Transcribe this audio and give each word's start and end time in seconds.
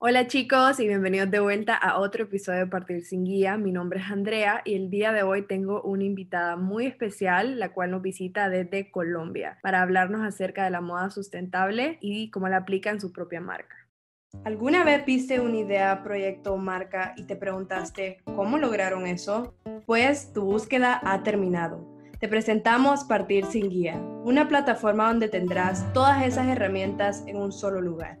Hola 0.00 0.28
chicos 0.28 0.78
y 0.78 0.86
bienvenidos 0.86 1.28
de 1.28 1.40
vuelta 1.40 1.74
a 1.74 1.98
otro 1.98 2.22
episodio 2.22 2.60
de 2.60 2.66
Partir 2.68 3.04
sin 3.04 3.24
Guía. 3.24 3.56
Mi 3.56 3.72
nombre 3.72 3.98
es 3.98 4.06
Andrea 4.06 4.62
y 4.64 4.74
el 4.74 4.90
día 4.90 5.10
de 5.10 5.24
hoy 5.24 5.42
tengo 5.42 5.82
una 5.82 6.04
invitada 6.04 6.54
muy 6.54 6.86
especial, 6.86 7.58
la 7.58 7.72
cual 7.72 7.90
nos 7.90 8.00
visita 8.00 8.48
desde 8.48 8.92
Colombia, 8.92 9.58
para 9.60 9.82
hablarnos 9.82 10.22
acerca 10.22 10.62
de 10.62 10.70
la 10.70 10.80
moda 10.80 11.10
sustentable 11.10 11.98
y 12.00 12.30
cómo 12.30 12.48
la 12.48 12.58
aplica 12.58 12.90
en 12.90 13.00
su 13.00 13.10
propia 13.10 13.40
marca. 13.40 13.74
¿Alguna 14.44 14.84
vez 14.84 15.04
viste 15.04 15.40
una 15.40 15.56
idea, 15.56 16.04
proyecto 16.04 16.52
o 16.52 16.58
marca 16.58 17.14
y 17.16 17.24
te 17.24 17.34
preguntaste 17.34 18.18
cómo 18.22 18.56
lograron 18.56 19.04
eso? 19.04 19.56
Pues 19.84 20.32
tu 20.32 20.44
búsqueda 20.44 21.00
ha 21.02 21.24
terminado. 21.24 21.84
Te 22.20 22.28
presentamos 22.28 23.02
Partir 23.02 23.46
sin 23.46 23.68
Guía, 23.68 23.96
una 24.22 24.46
plataforma 24.46 25.08
donde 25.08 25.28
tendrás 25.28 25.92
todas 25.92 26.24
esas 26.24 26.46
herramientas 26.46 27.24
en 27.26 27.36
un 27.36 27.50
solo 27.50 27.80
lugar 27.80 28.20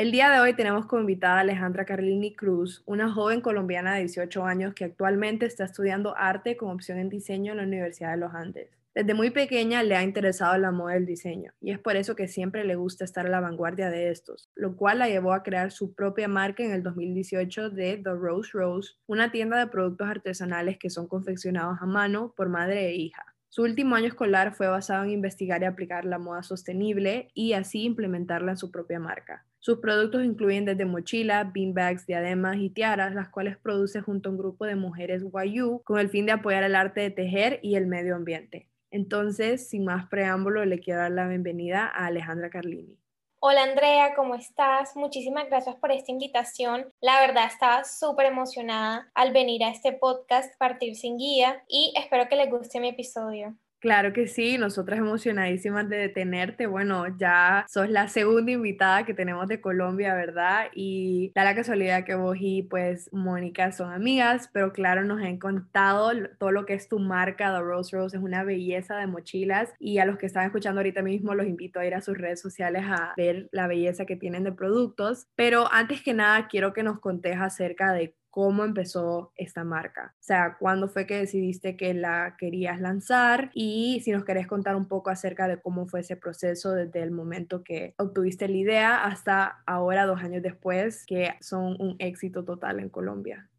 El 0.00 0.12
día 0.12 0.30
de 0.30 0.40
hoy 0.40 0.54
tenemos 0.54 0.86
como 0.86 1.02
invitada 1.02 1.36
a 1.36 1.40
Alejandra 1.40 1.84
Carlini 1.84 2.34
Cruz, 2.34 2.82
una 2.86 3.12
joven 3.12 3.42
colombiana 3.42 3.92
de 3.92 4.00
18 4.00 4.46
años 4.46 4.72
que 4.72 4.86
actualmente 4.86 5.44
está 5.44 5.64
estudiando 5.64 6.16
arte 6.16 6.56
con 6.56 6.70
opción 6.70 6.98
en 6.98 7.10
diseño 7.10 7.52
en 7.52 7.58
la 7.58 7.64
Universidad 7.64 8.12
de 8.12 8.16
los 8.16 8.32
Andes. 8.32 8.70
Desde 8.94 9.12
muy 9.12 9.28
pequeña 9.28 9.82
le 9.82 9.96
ha 9.96 10.02
interesado 10.02 10.56
la 10.56 10.70
moda 10.70 10.94
del 10.94 11.04
diseño 11.04 11.52
y 11.60 11.72
es 11.72 11.78
por 11.78 11.96
eso 11.96 12.16
que 12.16 12.28
siempre 12.28 12.64
le 12.64 12.76
gusta 12.76 13.04
estar 13.04 13.26
a 13.26 13.28
la 13.28 13.40
vanguardia 13.40 13.90
de 13.90 14.08
estos, 14.08 14.48
lo 14.54 14.74
cual 14.74 15.00
la 15.00 15.08
llevó 15.10 15.34
a 15.34 15.42
crear 15.42 15.70
su 15.70 15.92
propia 15.92 16.28
marca 16.28 16.64
en 16.64 16.70
el 16.70 16.82
2018 16.82 17.68
de 17.68 17.98
The 17.98 18.14
Rose 18.14 18.52
Rose, 18.54 18.94
una 19.06 19.30
tienda 19.30 19.58
de 19.58 19.66
productos 19.66 20.08
artesanales 20.08 20.78
que 20.78 20.88
son 20.88 21.08
confeccionados 21.08 21.76
a 21.78 21.84
mano 21.84 22.32
por 22.34 22.48
madre 22.48 22.86
e 22.86 22.94
hija. 22.94 23.30
Su 23.52 23.62
último 23.62 23.96
año 23.96 24.06
escolar 24.06 24.54
fue 24.54 24.68
basado 24.68 25.02
en 25.02 25.10
investigar 25.10 25.60
y 25.60 25.64
aplicar 25.64 26.04
la 26.04 26.20
moda 26.20 26.44
sostenible 26.44 27.32
y 27.34 27.54
así 27.54 27.82
implementarla 27.82 28.52
en 28.52 28.56
su 28.56 28.70
propia 28.70 29.00
marca. 29.00 29.44
Sus 29.58 29.80
productos 29.80 30.24
incluyen 30.24 30.66
desde 30.66 30.84
mochilas, 30.84 31.52
beanbags, 31.52 32.06
diademas 32.06 32.58
y 32.58 32.70
tiaras, 32.70 33.12
las 33.12 33.28
cuales 33.28 33.58
produce 33.58 34.02
junto 34.02 34.28
a 34.28 34.32
un 34.32 34.38
grupo 34.38 34.66
de 34.66 34.76
mujeres 34.76 35.24
Wayu 35.24 35.82
con 35.82 35.98
el 35.98 36.10
fin 36.10 36.26
de 36.26 36.32
apoyar 36.32 36.62
el 36.62 36.76
arte 36.76 37.00
de 37.00 37.10
tejer 37.10 37.58
y 37.60 37.74
el 37.74 37.88
medio 37.88 38.14
ambiente. 38.14 38.68
Entonces, 38.92 39.68
sin 39.68 39.84
más 39.84 40.08
preámbulo, 40.08 40.64
le 40.64 40.78
quiero 40.78 41.00
dar 41.00 41.10
la 41.10 41.26
bienvenida 41.26 41.86
a 41.86 42.06
Alejandra 42.06 42.50
Carlini. 42.50 42.99
Hola 43.42 43.62
Andrea, 43.62 44.14
¿cómo 44.14 44.34
estás? 44.34 44.94
Muchísimas 44.96 45.48
gracias 45.48 45.74
por 45.76 45.90
esta 45.90 46.12
invitación. 46.12 46.92
La 47.00 47.22
verdad 47.22 47.46
estaba 47.46 47.84
súper 47.84 48.26
emocionada 48.26 49.10
al 49.14 49.32
venir 49.32 49.64
a 49.64 49.70
este 49.70 49.92
podcast 49.92 50.54
Partir 50.58 50.94
sin 50.94 51.16
Guía 51.16 51.64
y 51.66 51.90
espero 51.96 52.28
que 52.28 52.36
les 52.36 52.50
guste 52.50 52.80
mi 52.80 52.88
episodio. 52.88 53.56
Claro 53.80 54.12
que 54.12 54.28
sí, 54.28 54.58
nosotras 54.58 54.98
emocionadísimas 54.98 55.88
de 55.88 56.10
tenerte. 56.10 56.66
Bueno, 56.66 57.06
ya 57.16 57.64
sos 57.66 57.88
la 57.88 58.08
segunda 58.08 58.52
invitada 58.52 59.06
que 59.06 59.14
tenemos 59.14 59.48
de 59.48 59.62
Colombia, 59.62 60.14
¿verdad? 60.14 60.66
Y 60.74 61.32
da 61.34 61.44
la 61.44 61.54
casualidad 61.54 62.04
que 62.04 62.14
vos 62.14 62.36
y 62.38 62.62
pues 62.64 63.08
Mónica 63.10 63.72
son 63.72 63.90
amigas, 63.90 64.50
pero 64.52 64.74
claro, 64.74 65.02
nos 65.04 65.22
han 65.22 65.38
contado 65.38 66.10
todo 66.38 66.50
lo 66.52 66.66
que 66.66 66.74
es 66.74 66.88
tu 66.88 66.98
marca, 66.98 67.54
The 67.54 67.62
Rose 67.62 67.96
Rose, 67.96 68.18
es 68.18 68.22
una 68.22 68.44
belleza 68.44 68.98
de 68.98 69.06
mochilas 69.06 69.72
y 69.78 69.96
a 69.96 70.04
los 70.04 70.18
que 70.18 70.26
están 70.26 70.44
escuchando 70.44 70.80
ahorita 70.80 71.00
mismo 71.00 71.34
los 71.34 71.46
invito 71.46 71.80
a 71.80 71.86
ir 71.86 71.94
a 71.94 72.02
sus 72.02 72.18
redes 72.18 72.38
sociales 72.42 72.82
a 72.86 73.14
ver 73.16 73.48
la 73.50 73.66
belleza 73.66 74.04
que 74.04 74.16
tienen 74.16 74.44
de 74.44 74.52
productos. 74.52 75.26
Pero 75.36 75.72
antes 75.72 76.02
que 76.02 76.12
nada, 76.12 76.48
quiero 76.48 76.74
que 76.74 76.82
nos 76.82 77.00
contes 77.00 77.38
acerca 77.40 77.94
de 77.94 78.14
cómo 78.30 78.64
empezó 78.64 79.32
esta 79.36 79.64
marca. 79.64 80.14
O 80.14 80.22
sea, 80.22 80.56
cuándo 80.58 80.88
fue 80.88 81.06
que 81.06 81.18
decidiste 81.18 81.76
que 81.76 81.94
la 81.94 82.36
querías 82.38 82.80
lanzar 82.80 83.50
y 83.54 84.00
si 84.04 84.12
nos 84.12 84.24
querés 84.24 84.46
contar 84.46 84.76
un 84.76 84.86
poco 84.86 85.10
acerca 85.10 85.48
de 85.48 85.60
cómo 85.60 85.86
fue 85.86 86.00
ese 86.00 86.16
proceso 86.16 86.72
desde 86.72 87.02
el 87.02 87.10
momento 87.10 87.62
que 87.64 87.94
obtuviste 87.98 88.48
la 88.48 88.56
idea 88.56 89.04
hasta 89.04 89.62
ahora, 89.66 90.06
dos 90.06 90.22
años 90.22 90.42
después, 90.42 91.04
que 91.06 91.34
son 91.40 91.76
un 91.80 91.96
éxito 91.98 92.44
total 92.44 92.80
en 92.80 92.88
Colombia. 92.88 93.49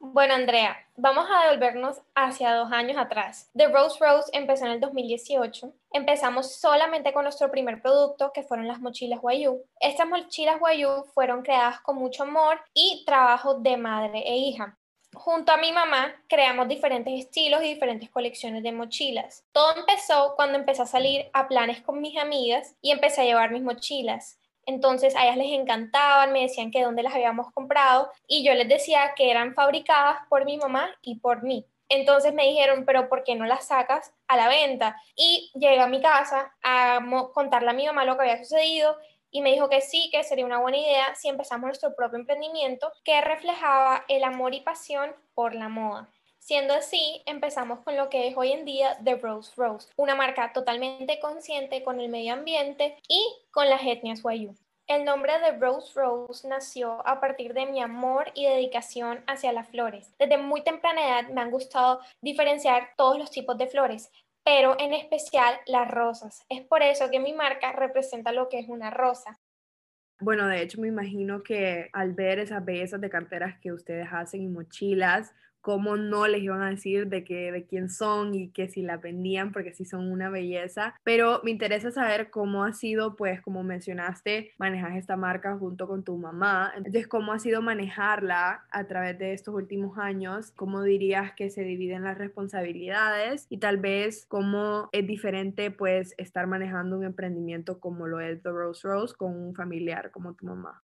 Bueno, 0.00 0.34
Andrea, 0.34 0.76
vamos 0.94 1.26
a 1.28 1.46
devolvernos 1.46 2.00
hacia 2.14 2.54
dos 2.54 2.70
años 2.70 2.96
atrás. 2.96 3.50
The 3.56 3.66
Rose 3.66 3.98
Rose 3.98 4.30
empezó 4.32 4.64
en 4.64 4.72
el 4.72 4.80
2018. 4.80 5.72
Empezamos 5.92 6.54
solamente 6.54 7.12
con 7.12 7.24
nuestro 7.24 7.50
primer 7.50 7.82
producto, 7.82 8.30
que 8.32 8.44
fueron 8.44 8.68
las 8.68 8.78
mochilas 8.80 9.18
Wayu. 9.20 9.64
Estas 9.80 10.06
mochilas 10.06 10.60
Wayu 10.60 11.02
fueron 11.14 11.42
creadas 11.42 11.80
con 11.80 11.96
mucho 11.96 12.22
amor 12.22 12.60
y 12.74 13.02
trabajo 13.06 13.54
de 13.54 13.76
madre 13.76 14.22
e 14.24 14.36
hija. 14.36 14.78
Junto 15.14 15.50
a 15.50 15.56
mi 15.56 15.72
mamá 15.72 16.14
creamos 16.28 16.68
diferentes 16.68 17.18
estilos 17.18 17.62
y 17.62 17.74
diferentes 17.74 18.08
colecciones 18.08 18.62
de 18.62 18.70
mochilas. 18.70 19.44
Todo 19.50 19.74
empezó 19.78 20.34
cuando 20.36 20.58
empecé 20.58 20.82
a 20.82 20.86
salir 20.86 21.28
a 21.32 21.48
planes 21.48 21.80
con 21.82 22.00
mis 22.00 22.16
amigas 22.18 22.76
y 22.80 22.92
empecé 22.92 23.22
a 23.22 23.24
llevar 23.24 23.50
mis 23.50 23.62
mochilas. 23.62 24.37
Entonces 24.68 25.16
a 25.16 25.24
ellas 25.24 25.38
les 25.38 25.58
encantaban, 25.58 26.30
me 26.30 26.42
decían 26.42 26.70
que 26.70 26.82
dónde 26.82 27.02
las 27.02 27.14
habíamos 27.14 27.50
comprado 27.52 28.10
y 28.26 28.44
yo 28.44 28.52
les 28.52 28.68
decía 28.68 29.14
que 29.16 29.30
eran 29.30 29.54
fabricadas 29.54 30.18
por 30.28 30.44
mi 30.44 30.58
mamá 30.58 30.90
y 31.00 31.20
por 31.20 31.42
mí. 31.42 31.66
Entonces 31.88 32.34
me 32.34 32.44
dijeron, 32.44 32.84
pero 32.84 33.08
¿por 33.08 33.24
qué 33.24 33.34
no 33.34 33.46
las 33.46 33.68
sacas 33.68 34.12
a 34.26 34.36
la 34.36 34.46
venta? 34.46 35.00
Y 35.16 35.50
llegué 35.54 35.80
a 35.80 35.86
mi 35.86 36.02
casa 36.02 36.54
a 36.62 37.00
contarle 37.32 37.70
a 37.70 37.72
mi 37.72 37.86
mamá 37.86 38.04
lo 38.04 38.16
que 38.18 38.24
había 38.24 38.44
sucedido 38.44 38.94
y 39.30 39.40
me 39.40 39.52
dijo 39.52 39.70
que 39.70 39.80
sí, 39.80 40.10
que 40.12 40.22
sería 40.22 40.44
una 40.44 40.60
buena 40.60 40.76
idea 40.76 41.14
si 41.14 41.28
empezamos 41.28 41.64
nuestro 41.66 41.96
propio 41.96 42.18
emprendimiento 42.18 42.92
que 43.04 43.18
reflejaba 43.22 44.04
el 44.08 44.22
amor 44.22 44.52
y 44.52 44.60
pasión 44.60 45.16
por 45.32 45.54
la 45.54 45.70
moda. 45.70 46.10
Siendo 46.48 46.72
así, 46.72 47.20
empezamos 47.26 47.80
con 47.80 47.94
lo 47.98 48.08
que 48.08 48.26
es 48.26 48.34
hoy 48.34 48.52
en 48.52 48.64
día 48.64 48.96
The 49.04 49.16
Rose 49.16 49.52
Rose, 49.54 49.86
una 49.98 50.14
marca 50.14 50.54
totalmente 50.54 51.20
consciente 51.20 51.82
con 51.82 52.00
el 52.00 52.08
medio 52.08 52.32
ambiente 52.32 52.96
y 53.06 53.22
con 53.50 53.68
las 53.68 53.82
etnias 53.84 54.24
Wayu. 54.24 54.54
El 54.86 55.04
nombre 55.04 55.34
de 55.40 55.58
Rose 55.58 55.92
Rose 55.94 56.48
nació 56.48 57.06
a 57.06 57.20
partir 57.20 57.52
de 57.52 57.66
mi 57.66 57.82
amor 57.82 58.32
y 58.34 58.46
dedicación 58.46 59.22
hacia 59.26 59.52
las 59.52 59.68
flores. 59.68 60.14
Desde 60.18 60.38
muy 60.38 60.62
temprana 60.62 61.06
edad 61.06 61.28
me 61.28 61.42
han 61.42 61.50
gustado 61.50 62.00
diferenciar 62.22 62.92
todos 62.96 63.18
los 63.18 63.30
tipos 63.30 63.58
de 63.58 63.66
flores, 63.66 64.10
pero 64.42 64.74
en 64.80 64.94
especial 64.94 65.54
las 65.66 65.90
rosas. 65.90 66.46
Es 66.48 66.62
por 66.62 66.82
eso 66.82 67.10
que 67.10 67.20
mi 67.20 67.34
marca 67.34 67.72
representa 67.72 68.32
lo 68.32 68.48
que 68.48 68.60
es 68.60 68.70
una 68.70 68.88
rosa. 68.88 69.38
Bueno, 70.20 70.48
de 70.48 70.62
hecho 70.62 70.80
me 70.80 70.88
imagino 70.88 71.42
que 71.42 71.90
al 71.92 72.14
ver 72.14 72.38
esas 72.38 72.64
bellezas 72.64 73.02
de 73.02 73.10
carteras 73.10 73.60
que 73.60 73.70
ustedes 73.70 74.08
hacen 74.10 74.42
y 74.42 74.48
mochilas, 74.48 75.34
cómo 75.60 75.96
no 75.96 76.26
les 76.26 76.42
iban 76.42 76.62
a 76.62 76.70
decir 76.70 77.08
de, 77.08 77.24
que, 77.24 77.52
de 77.52 77.64
quién 77.64 77.90
son 77.90 78.34
y 78.34 78.50
que 78.50 78.68
si 78.68 78.82
la 78.82 78.96
vendían 78.96 79.52
porque 79.52 79.74
sí 79.74 79.84
son 79.84 80.10
una 80.10 80.30
belleza. 80.30 80.94
Pero 81.04 81.40
me 81.44 81.50
interesa 81.50 81.90
saber 81.90 82.30
cómo 82.30 82.64
ha 82.64 82.72
sido, 82.72 83.16
pues 83.16 83.40
como 83.42 83.62
mencionaste, 83.62 84.52
manejar 84.58 84.96
esta 84.96 85.16
marca 85.16 85.56
junto 85.56 85.86
con 85.86 86.04
tu 86.04 86.16
mamá. 86.16 86.72
Entonces, 86.76 87.06
¿cómo 87.06 87.32
ha 87.32 87.38
sido 87.38 87.62
manejarla 87.62 88.64
a 88.70 88.84
través 88.86 89.18
de 89.18 89.32
estos 89.32 89.54
últimos 89.54 89.98
años? 89.98 90.52
¿Cómo 90.52 90.82
dirías 90.82 91.32
que 91.32 91.50
se 91.50 91.62
dividen 91.62 92.04
las 92.04 92.18
responsabilidades? 92.18 93.46
Y 93.48 93.58
tal 93.58 93.78
vez 93.78 94.26
cómo 94.28 94.88
es 94.92 95.06
diferente, 95.06 95.70
pues, 95.70 96.14
estar 96.18 96.46
manejando 96.46 96.98
un 96.98 97.04
emprendimiento 97.04 97.80
como 97.80 98.06
lo 98.06 98.20
es 98.20 98.42
The 98.42 98.50
Rose 98.50 98.86
Rose 98.86 99.14
con 99.14 99.34
un 99.34 99.54
familiar 99.54 100.10
como 100.10 100.34
tu 100.34 100.46
mamá. 100.46 100.82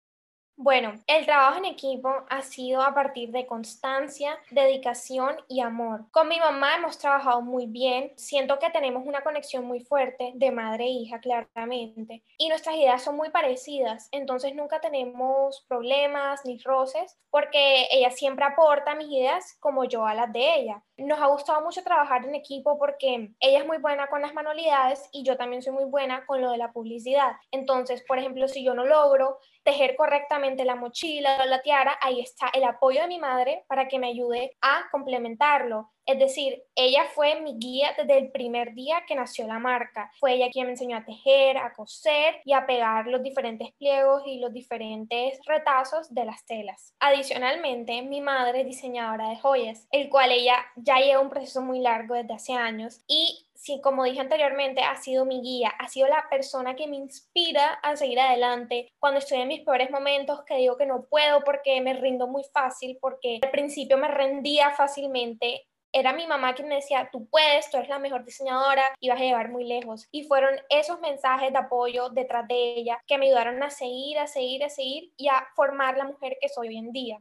Bueno, 0.56 0.93
el 1.06 1.25
trabajo 1.25 1.58
en 1.58 1.64
equipo 1.64 2.10
ha 2.28 2.43
sido 2.43 2.82
a 2.82 2.94
partir 2.94 3.31
de 3.32 3.46
constancia, 3.46 4.38
dedicación 4.50 5.37
y 5.49 5.60
amor. 5.60 6.04
Con 6.12 6.28
mi 6.28 6.38
mamá 6.38 6.76
hemos 6.76 6.99
trabajado 6.99 7.40
muy 7.40 7.66
bien, 7.66 8.12
siento 8.16 8.58
que 8.58 8.70
tenemos 8.70 9.04
una 9.06 9.22
conexión 9.22 9.64
muy 9.64 9.81
fuerte 9.81 10.32
de 10.34 10.50
madre 10.52 10.84
e 10.84 10.90
hija 10.90 11.20
claramente 11.20 12.22
y 12.38 12.49
nuestras 12.49 12.76
ideas 12.76 13.02
son 13.02 13.16
muy 13.16 13.31
parecidas, 13.31 14.08
entonces 14.12 14.54
nunca 14.54 14.81
tenemos 14.81 15.64
problemas 15.69 16.44
ni 16.44 16.58
roces 16.58 17.19
porque 17.31 17.88
ella 17.90 18.10
siempre 18.10 18.44
aporta 18.44 18.94
mis 18.94 19.08
ideas 19.08 19.56
como 19.58 19.84
yo 19.84 20.06
a 20.06 20.14
las 20.14 20.32
de 20.32 20.54
ella. 20.54 20.82
Nos 20.98 21.18
ha 21.18 21.26
gustado 21.26 21.62
mucho 21.62 21.82
trabajar 21.82 22.24
en 22.24 22.34
equipo 22.34 22.78
porque 22.78 23.30
ella 23.40 23.58
es 23.58 23.66
muy 23.66 23.78
buena 23.78 24.08
con 24.08 24.20
las 24.20 24.34
manualidades 24.34 25.08
y 25.12 25.24
yo 25.24 25.36
también 25.36 25.62
soy 25.62 25.72
muy 25.72 25.84
buena 25.84 26.26
con 26.26 26.40
lo 26.40 26.50
de 26.50 26.58
la 26.58 26.72
publicidad. 26.72 27.32
Entonces, 27.50 28.04
por 28.06 28.18
ejemplo, 28.18 28.46
si 28.46 28.62
yo 28.62 28.74
no 28.74 28.84
logro 28.84 29.38
tejer 29.64 29.96
correctamente, 29.96 30.64
la 30.64 30.76
mochila 30.76 31.38
o 31.42 31.46
la 31.46 31.62
tiara, 31.62 31.96
ahí 32.02 32.20
está 32.20 32.48
el 32.52 32.64
apoyo 32.64 33.00
de 33.00 33.08
mi 33.08 33.18
madre 33.18 33.64
para 33.68 33.88
que 33.88 33.98
me 33.98 34.08
ayude 34.08 34.56
a 34.60 34.88
complementarlo. 34.90 35.90
Es 36.06 36.19
decir, 36.19 36.64
ella 36.75 37.04
fue 37.14 37.40
mi 37.40 37.58
guía 37.58 37.94
desde 37.96 38.19
el 38.19 38.32
primer 38.32 38.75
día 38.75 39.02
que 39.06 39.14
nació 39.14 39.46
la 39.46 39.58
marca. 39.58 40.10
Fue 40.19 40.34
ella 40.34 40.50
quien 40.50 40.66
me 40.66 40.72
enseñó 40.72 40.96
a 40.96 41.04
tejer, 41.04 41.58
a 41.58 41.72
coser 41.72 42.40
y 42.44 42.52
a 42.52 42.66
pegar 42.66 43.06
los 43.06 43.22
diferentes 43.22 43.72
pliegos 43.75 44.22
y 44.26 44.38
los 44.38 44.52
diferentes 44.52 45.38
retazos 45.46 46.12
de 46.12 46.25
las 46.25 46.44
telas. 46.44 46.94
Adicionalmente, 47.00 48.02
mi 48.02 48.20
madre 48.20 48.64
diseñadora 48.64 49.28
de 49.28 49.38
joyas, 49.38 49.87
el 49.90 50.08
cual 50.08 50.32
ella 50.32 50.56
ya 50.76 50.99
lleva 50.99 51.20
un 51.20 51.31
proceso 51.31 51.62
muy 51.62 51.81
largo 51.81 52.14
desde 52.14 52.34
hace 52.34 52.52
años 52.54 53.02
y 53.06 53.46
sí, 53.62 53.81
como 53.81 54.04
dije 54.04 54.20
anteriormente, 54.20 54.82
ha 54.82 54.96
sido 54.96 55.25
mi 55.25 55.40
guía, 55.40 55.72
ha 55.78 55.88
sido 55.88 56.08
la 56.08 56.26
persona 56.28 56.75
que 56.75 56.88
me 56.88 56.96
inspira 56.96 57.75
a 57.82 57.96
seguir 57.96 58.19
adelante. 58.19 58.93
Cuando 58.99 59.19
estoy 59.19 59.40
en 59.40 59.49
mis 59.49 59.60
peores 59.60 59.90
momentos, 59.90 60.43
que 60.44 60.56
digo 60.56 60.76
que 60.76 60.87
no 60.87 61.04
puedo 61.04 61.44
porque 61.44 61.81
me 61.81 61.94
rindo 61.94 62.26
muy 62.26 62.43
fácil, 62.52 62.99
porque 63.00 63.38
al 63.43 63.50
principio 63.50 63.96
me 63.99 64.08
rendía 64.08 64.72
fácilmente, 64.72 65.69
era 65.92 66.12
mi 66.12 66.26
mamá 66.26 66.54
quien 66.54 66.68
me 66.68 66.76
decía, 66.76 67.08
tú 67.12 67.26
puedes, 67.28 67.70
tú 67.70 67.76
eres 67.76 67.88
la 67.88 67.98
mejor 67.98 68.24
diseñadora 68.24 68.84
y 69.00 69.08
vas 69.10 69.20
a 69.20 69.24
llevar 69.24 69.50
muy 69.50 69.64
lejos. 69.64 70.08
Y 70.10 70.24
fueron 70.24 70.54
esos 70.70 71.00
mensajes 71.00 71.52
de 71.52 71.58
apoyo 71.58 72.08
detrás 72.10 72.48
de 72.48 72.74
ella 72.76 72.98
que 73.06 73.18
me 73.18 73.26
ayudaron 73.26 73.62
a 73.62 73.70
seguir, 73.70 74.18
a 74.18 74.26
seguir, 74.26 74.64
a 74.64 74.70
seguir 74.70 75.12
y 75.16 75.28
a 75.28 75.46
formar 75.54 75.96
la 75.98 76.04
mujer 76.06 76.36
que 76.40 76.48
soy 76.48 76.68
hoy 76.68 76.78
en 76.78 76.92
día. 76.92 77.18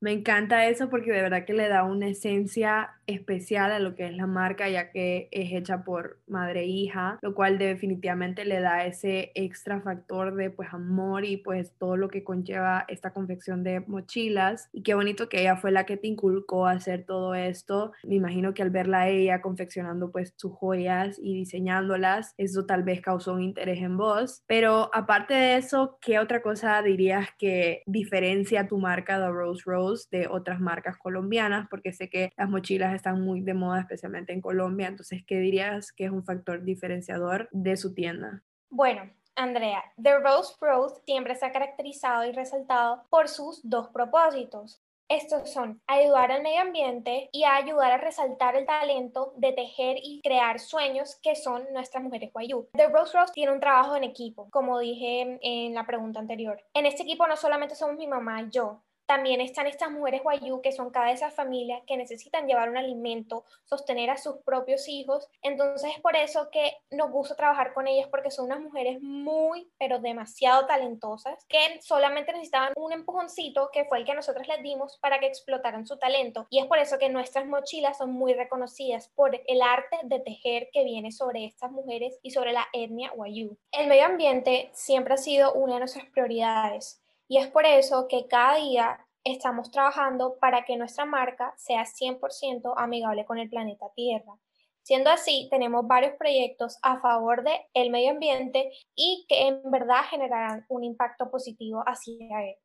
Me 0.00 0.12
encanta 0.12 0.66
eso 0.66 0.88
porque 0.88 1.12
de 1.12 1.20
verdad 1.20 1.44
que 1.44 1.52
le 1.52 1.68
da 1.68 1.84
una 1.84 2.08
esencia 2.08 2.94
especial 3.06 3.70
a 3.70 3.80
lo 3.80 3.94
que 3.94 4.06
es 4.06 4.14
la 4.14 4.26
marca, 4.26 4.66
ya 4.68 4.90
que 4.90 5.28
es 5.30 5.52
hecha 5.52 5.84
por 5.84 6.20
madre 6.26 6.62
e 6.62 6.66
hija, 6.68 7.18
lo 7.20 7.34
cual 7.34 7.58
definitivamente 7.58 8.46
le 8.46 8.60
da 8.60 8.86
ese 8.86 9.30
extra 9.34 9.82
factor 9.82 10.34
de 10.36 10.50
pues 10.50 10.72
amor 10.72 11.26
y 11.26 11.36
pues 11.36 11.72
todo 11.76 11.96
lo 11.98 12.08
que 12.08 12.24
conlleva 12.24 12.86
esta 12.88 13.12
confección 13.12 13.62
de 13.62 13.80
mochilas. 13.80 14.70
Y 14.72 14.82
qué 14.82 14.94
bonito 14.94 15.28
que 15.28 15.42
ella 15.42 15.56
fue 15.56 15.70
la 15.70 15.84
que 15.84 15.98
te 15.98 16.08
inculcó 16.08 16.66
hacer 16.66 17.04
todo 17.04 17.34
esto. 17.34 17.92
Me 18.02 18.14
imagino 18.14 18.54
que 18.54 18.62
al 18.62 18.70
verla 18.70 19.00
a 19.00 19.08
ella 19.08 19.42
confeccionando 19.42 20.10
pues 20.12 20.32
sus 20.36 20.52
joyas 20.52 21.18
y 21.22 21.34
diseñándolas, 21.34 22.32
eso 22.38 22.64
tal 22.64 22.84
vez 22.84 23.02
causó 23.02 23.34
un 23.34 23.42
interés 23.42 23.82
en 23.82 23.98
vos. 23.98 24.42
Pero 24.46 24.88
aparte 24.94 25.34
de 25.34 25.56
eso, 25.56 25.98
¿qué 26.00 26.18
otra 26.18 26.40
cosa 26.40 26.80
dirías 26.80 27.28
que 27.38 27.82
diferencia 27.84 28.66
tu 28.66 28.78
marca 28.78 29.20
de 29.20 29.28
Rose 29.28 29.62
Rose? 29.66 29.89
De 30.10 30.28
otras 30.28 30.60
marcas 30.60 30.96
colombianas, 30.96 31.68
porque 31.68 31.92
sé 31.92 32.08
que 32.08 32.32
las 32.36 32.48
mochilas 32.48 32.94
están 32.94 33.20
muy 33.20 33.40
de 33.40 33.54
moda, 33.54 33.80
especialmente 33.80 34.32
en 34.32 34.40
Colombia. 34.40 34.88
Entonces, 34.88 35.24
¿qué 35.26 35.38
dirías 35.38 35.92
que 35.92 36.04
es 36.04 36.10
un 36.10 36.24
factor 36.24 36.62
diferenciador 36.62 37.48
de 37.52 37.76
su 37.76 37.94
tienda? 37.94 38.42
Bueno, 38.70 39.10
Andrea, 39.36 39.82
The 40.00 40.18
Rose 40.18 40.54
Rose 40.60 41.00
siempre 41.04 41.34
se 41.34 41.46
ha 41.46 41.52
caracterizado 41.52 42.24
y 42.24 42.32
resaltado 42.32 43.04
por 43.10 43.28
sus 43.28 43.60
dos 43.68 43.88
propósitos. 43.88 44.82
Estos 45.10 45.50
son 45.50 45.82
ayudar 45.88 46.30
al 46.30 46.42
medio 46.42 46.60
ambiente 46.60 47.30
y 47.32 47.42
ayudar 47.42 47.90
a 47.90 47.96
resaltar 47.96 48.54
el 48.54 48.64
talento 48.64 49.32
de 49.36 49.52
tejer 49.52 49.96
y 50.00 50.20
crear 50.22 50.60
sueños 50.60 51.18
que 51.20 51.34
son 51.34 51.64
nuestras 51.72 52.04
mujeres 52.04 52.32
guayú. 52.32 52.68
The 52.74 52.86
Rose 52.86 53.18
Rose 53.18 53.32
tiene 53.32 53.52
un 53.52 53.58
trabajo 53.58 53.96
en 53.96 54.04
equipo, 54.04 54.48
como 54.50 54.78
dije 54.78 55.40
en 55.42 55.74
la 55.74 55.84
pregunta 55.84 56.20
anterior. 56.20 56.62
En 56.74 56.86
este 56.86 57.02
equipo 57.02 57.26
no 57.26 57.36
solamente 57.36 57.74
somos 57.74 57.96
mi 57.96 58.06
mamá 58.06 58.42
y 58.42 58.50
yo, 58.50 58.82
también 59.10 59.40
están 59.40 59.66
estas 59.66 59.90
mujeres 59.90 60.22
guayú 60.22 60.62
que 60.62 60.70
son 60.70 60.90
cada 60.90 61.10
esa 61.10 61.32
familia 61.32 61.82
que 61.84 61.96
necesitan 61.96 62.46
llevar 62.46 62.70
un 62.70 62.76
alimento, 62.76 63.44
sostener 63.64 64.08
a 64.08 64.16
sus 64.16 64.36
propios 64.44 64.86
hijos. 64.86 65.26
Entonces 65.42 65.90
es 65.96 66.00
por 66.00 66.14
eso 66.14 66.48
que 66.52 66.76
nos 66.92 67.10
gusta 67.10 67.34
trabajar 67.34 67.74
con 67.74 67.88
ellas 67.88 68.06
porque 68.08 68.30
son 68.30 68.44
unas 68.44 68.60
mujeres 68.60 69.02
muy, 69.02 69.68
pero 69.80 69.98
demasiado 69.98 70.64
talentosas 70.66 71.44
que 71.48 71.58
solamente 71.82 72.30
necesitaban 72.30 72.72
un 72.76 72.92
empujoncito 72.92 73.70
que 73.72 73.84
fue 73.84 73.98
el 73.98 74.04
que 74.04 74.14
nosotros 74.14 74.46
les 74.46 74.62
dimos 74.62 74.96
para 74.98 75.18
que 75.18 75.26
explotaran 75.26 75.88
su 75.88 75.98
talento. 75.98 76.46
Y 76.48 76.60
es 76.60 76.66
por 76.66 76.78
eso 76.78 76.96
que 76.96 77.08
nuestras 77.08 77.46
mochilas 77.46 77.98
son 77.98 78.12
muy 78.12 78.34
reconocidas 78.34 79.08
por 79.16 79.34
el 79.44 79.60
arte 79.60 79.96
de 80.04 80.20
tejer 80.20 80.68
que 80.72 80.84
viene 80.84 81.10
sobre 81.10 81.46
estas 81.46 81.72
mujeres 81.72 82.20
y 82.22 82.30
sobre 82.30 82.52
la 82.52 82.68
etnia 82.72 83.10
guayú. 83.10 83.58
El 83.72 83.88
medio 83.88 84.04
ambiente 84.04 84.70
siempre 84.72 85.14
ha 85.14 85.16
sido 85.16 85.52
una 85.54 85.72
de 85.74 85.78
nuestras 85.80 86.06
prioridades 86.10 86.99
y 87.30 87.38
es 87.38 87.46
por 87.46 87.64
eso 87.64 88.08
que 88.08 88.26
cada 88.26 88.56
día 88.56 89.06
estamos 89.22 89.70
trabajando 89.70 90.36
para 90.40 90.64
que 90.64 90.76
nuestra 90.76 91.04
marca 91.04 91.54
sea 91.56 91.84
100% 91.84 92.74
amigable 92.76 93.24
con 93.24 93.38
el 93.38 93.48
planeta 93.48 93.86
Tierra. 93.94 94.36
Siendo 94.82 95.10
así, 95.10 95.46
tenemos 95.48 95.86
varios 95.86 96.14
proyectos 96.16 96.78
a 96.82 97.00
favor 97.00 97.44
del 97.44 97.60
el 97.72 97.90
medio 97.90 98.10
ambiente 98.10 98.72
y 98.96 99.26
que 99.28 99.46
en 99.46 99.62
verdad 99.70 100.02
generarán 100.10 100.66
un 100.68 100.82
impacto 100.82 101.30
positivo 101.30 101.84
hacia 101.86 102.42
él. 102.42 102.56